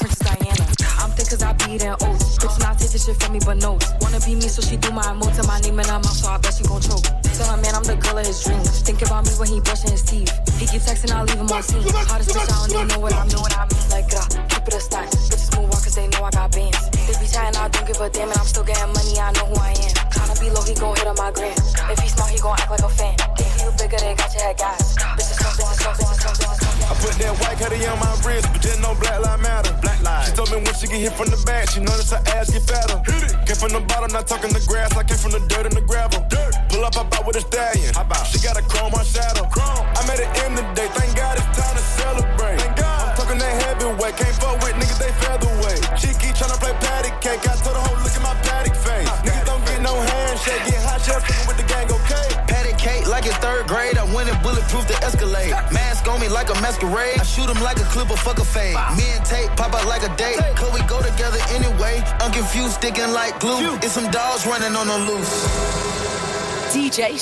I 1.48 1.54
be 1.54 1.80
eating 1.80 1.96
oats. 2.04 2.36
Bitch 2.44 2.60
not 2.60 2.76
taking 2.76 3.00
shit 3.00 3.16
from 3.24 3.32
me, 3.32 3.40
but 3.40 3.56
knows. 3.64 3.80
Wanna 4.04 4.20
be 4.20 4.36
me, 4.36 4.52
so 4.52 4.60
she 4.60 4.76
do 4.76 4.92
my 4.92 5.08
emotes 5.16 5.40
and 5.40 5.48
my 5.48 5.64
name 5.64 5.80
in 5.80 5.88
her 5.88 5.96
mouth, 6.04 6.12
so 6.12 6.28
I 6.28 6.38
bet 6.44 6.52
she 6.52 6.68
gon' 6.68 6.84
choke. 6.84 7.08
Tell 7.24 7.48
her 7.48 7.60
man 7.64 7.72
I'm 7.72 7.88
the 7.88 7.96
girl 7.96 8.20
of 8.20 8.28
his 8.28 8.44
dreams. 8.44 8.84
Think 8.84 9.00
about 9.02 9.24
me 9.24 9.32
when 9.40 9.48
he 9.48 9.64
brushing 9.64 9.96
his 9.96 10.04
teeth. 10.04 10.28
He 10.60 10.68
keep 10.68 10.84
texting, 10.84 11.16
I 11.16 11.24
leave 11.24 11.40
him 11.40 11.48
on 11.48 11.64
scene. 11.64 11.88
Hottest 12.12 12.36
bitch, 12.36 12.52
I 12.52 12.68
don't 12.68 12.76
even 12.76 12.88
know 12.92 13.00
what 13.00 13.16
I 13.16 13.24
mean. 13.24 13.40
what 13.40 13.56
I 13.56 13.64
mean. 13.64 13.86
Like, 13.96 14.12
uh, 14.12 14.28
keep 14.52 14.68
it 14.68 14.76
a 14.76 14.82
stack. 14.84 15.08
Bitches 15.08 15.56
move 15.56 15.72
on 15.72 15.80
cause 15.80 15.96
they 15.96 16.08
know 16.12 16.28
I 16.28 16.32
got 16.36 16.52
bands. 16.52 16.84
They 16.92 17.16
be 17.16 17.28
chatting, 17.32 17.56
I 17.56 17.72
don't 17.72 17.88
give 17.88 18.02
a 18.04 18.10
damn, 18.12 18.28
and 18.28 18.36
I'm 18.36 18.44
still 18.44 18.68
getting 18.68 18.92
money, 18.92 19.16
I 19.16 19.32
know 19.32 19.48
who 19.48 19.56
I 19.56 19.72
am. 19.72 19.94
Tryna 20.12 20.36
be 20.44 20.52
low, 20.52 20.68
he 20.68 20.76
gon' 20.76 21.00
hit 21.00 21.08
on 21.08 21.16
my 21.16 21.32
gram. 21.32 21.56
If 21.88 22.00
he 22.04 22.12
smart, 22.12 22.28
he 22.28 22.44
gon' 22.44 22.60
act 22.60 22.76
like 22.76 22.84
a 22.84 22.92
fan. 22.92 23.16
Think 23.40 23.56
you 23.64 23.72
bigger, 23.80 24.04
they 24.04 24.20
got 24.20 24.28
your 24.36 24.44
head 24.44 24.60
gas. 24.60 25.00
Bitches 25.16 25.40
come, 25.40 25.56
bitches 25.56 25.80
come, 25.80 25.96
bitches 25.96 26.20
come, 26.20 26.36
bitches 26.36 26.60
come. 26.60 26.67
Put 27.02 27.14
that 27.22 27.34
white 27.42 27.58
cutty 27.62 27.86
on 27.86 28.00
my 28.00 28.14
wrist, 28.26 28.50
but 28.52 28.62
just 28.62 28.82
no 28.82 28.96
black 28.98 29.22
lives 29.22 29.42
matter. 29.42 29.74
Black 29.82 30.02
lives. 30.02 30.30
She 30.30 30.36
told 30.36 30.50
me 30.52 30.58
when 30.58 30.74
she 30.74 30.88
get 30.88 31.00
hit 31.02 31.14
from 31.14 31.30
the 31.30 31.40
back, 31.46 31.70
she 31.70 31.80
notice 31.80 32.12
her 32.12 32.22
ass 32.34 32.50
get 32.50 32.64
fatter. 32.64 32.98
Hit 33.06 33.32
it. 33.32 33.38
Came 33.46 33.56
from 33.56 33.72
the 33.78 33.82
bottom, 33.86 34.12
not 34.12 34.28
talking 34.28 34.50
the 34.50 34.64
grass. 34.66 34.92
I 34.98 35.04
came 35.04 35.18
from 35.18 35.32
the 35.32 35.44
dirt 35.48 35.66
and 35.70 35.76
the 35.78 35.86
gravel. 35.86 36.26
Dirt. 36.30 36.54
Pull 36.70 36.84
up, 36.84 36.98
I 36.98 37.06
out 37.06 37.26
with 37.26 37.38
a 37.38 37.44
stallion. 37.46 37.94
How 37.94 38.02
about? 38.02 38.26
She 38.28 38.40
got 38.42 38.58
a 38.58 38.64
chrome 38.66 38.94
on 38.94 39.06
shadow. 39.06 39.46
Chrome. 39.48 39.86
I 39.94 40.02
made 40.10 40.20
it 40.20 40.32
in 40.44 40.58
today. 40.58 40.90
Thank 40.98 41.16
God 41.16 41.38
it's 41.38 41.50
time 41.56 41.76
to 41.78 41.84
celebrate. 42.02 42.60
Thank 42.60 42.76
God. 42.78 43.10
I'm 43.10 43.16
talking 43.16 43.40
that 43.40 43.54
heavyweight. 43.64 44.18
Can't 44.18 44.36
fuck 44.42 44.58
with 44.60 44.76
niggas, 44.76 45.00
they 45.00 45.14
featherweight. 45.22 45.82
She 46.02 46.10
keep 46.18 46.36
to 46.36 46.58
play 46.60 46.74
patty 46.82 47.14
cake. 47.22 47.42
I 47.46 47.56
told 47.62 47.78
her, 47.78 47.87
bulletproof 54.68 54.88
the 54.88 55.06
Escalade. 55.06 55.52
Mask 55.72 56.08
on 56.08 56.20
me 56.20 56.28
like 56.28 56.50
a 56.50 56.62
masquerade. 56.62 57.20
I 57.20 57.24
shoot 57.24 57.50
him 57.50 57.62
like 57.64 57.78
a 57.78 57.84
clip 57.86 58.12
of 58.12 58.20
fuck 58.20 58.40
a 58.40 58.46
fade. 58.46 58.76
Me 58.98 59.04
and 59.12 59.26
Tate 59.26 59.50
pop 59.56 59.74
out 59.74 59.88
like 59.88 60.04
a 60.04 60.16
date. 60.16 60.40
Cause 60.56 60.74
we 60.74 60.82
go 60.88 61.02
together 61.02 61.40
anyway. 61.50 62.04
I'm 62.20 62.32
confused, 62.32 62.74
sticking 62.76 63.12
like 63.12 63.40
glue. 63.40 63.76
It's 63.78 63.94
some 63.94 64.10
dogs 64.12 64.46
running 64.46 64.76
on 64.76 64.88
the 64.88 64.98
loose. 64.98 65.48
DJ 66.74 67.18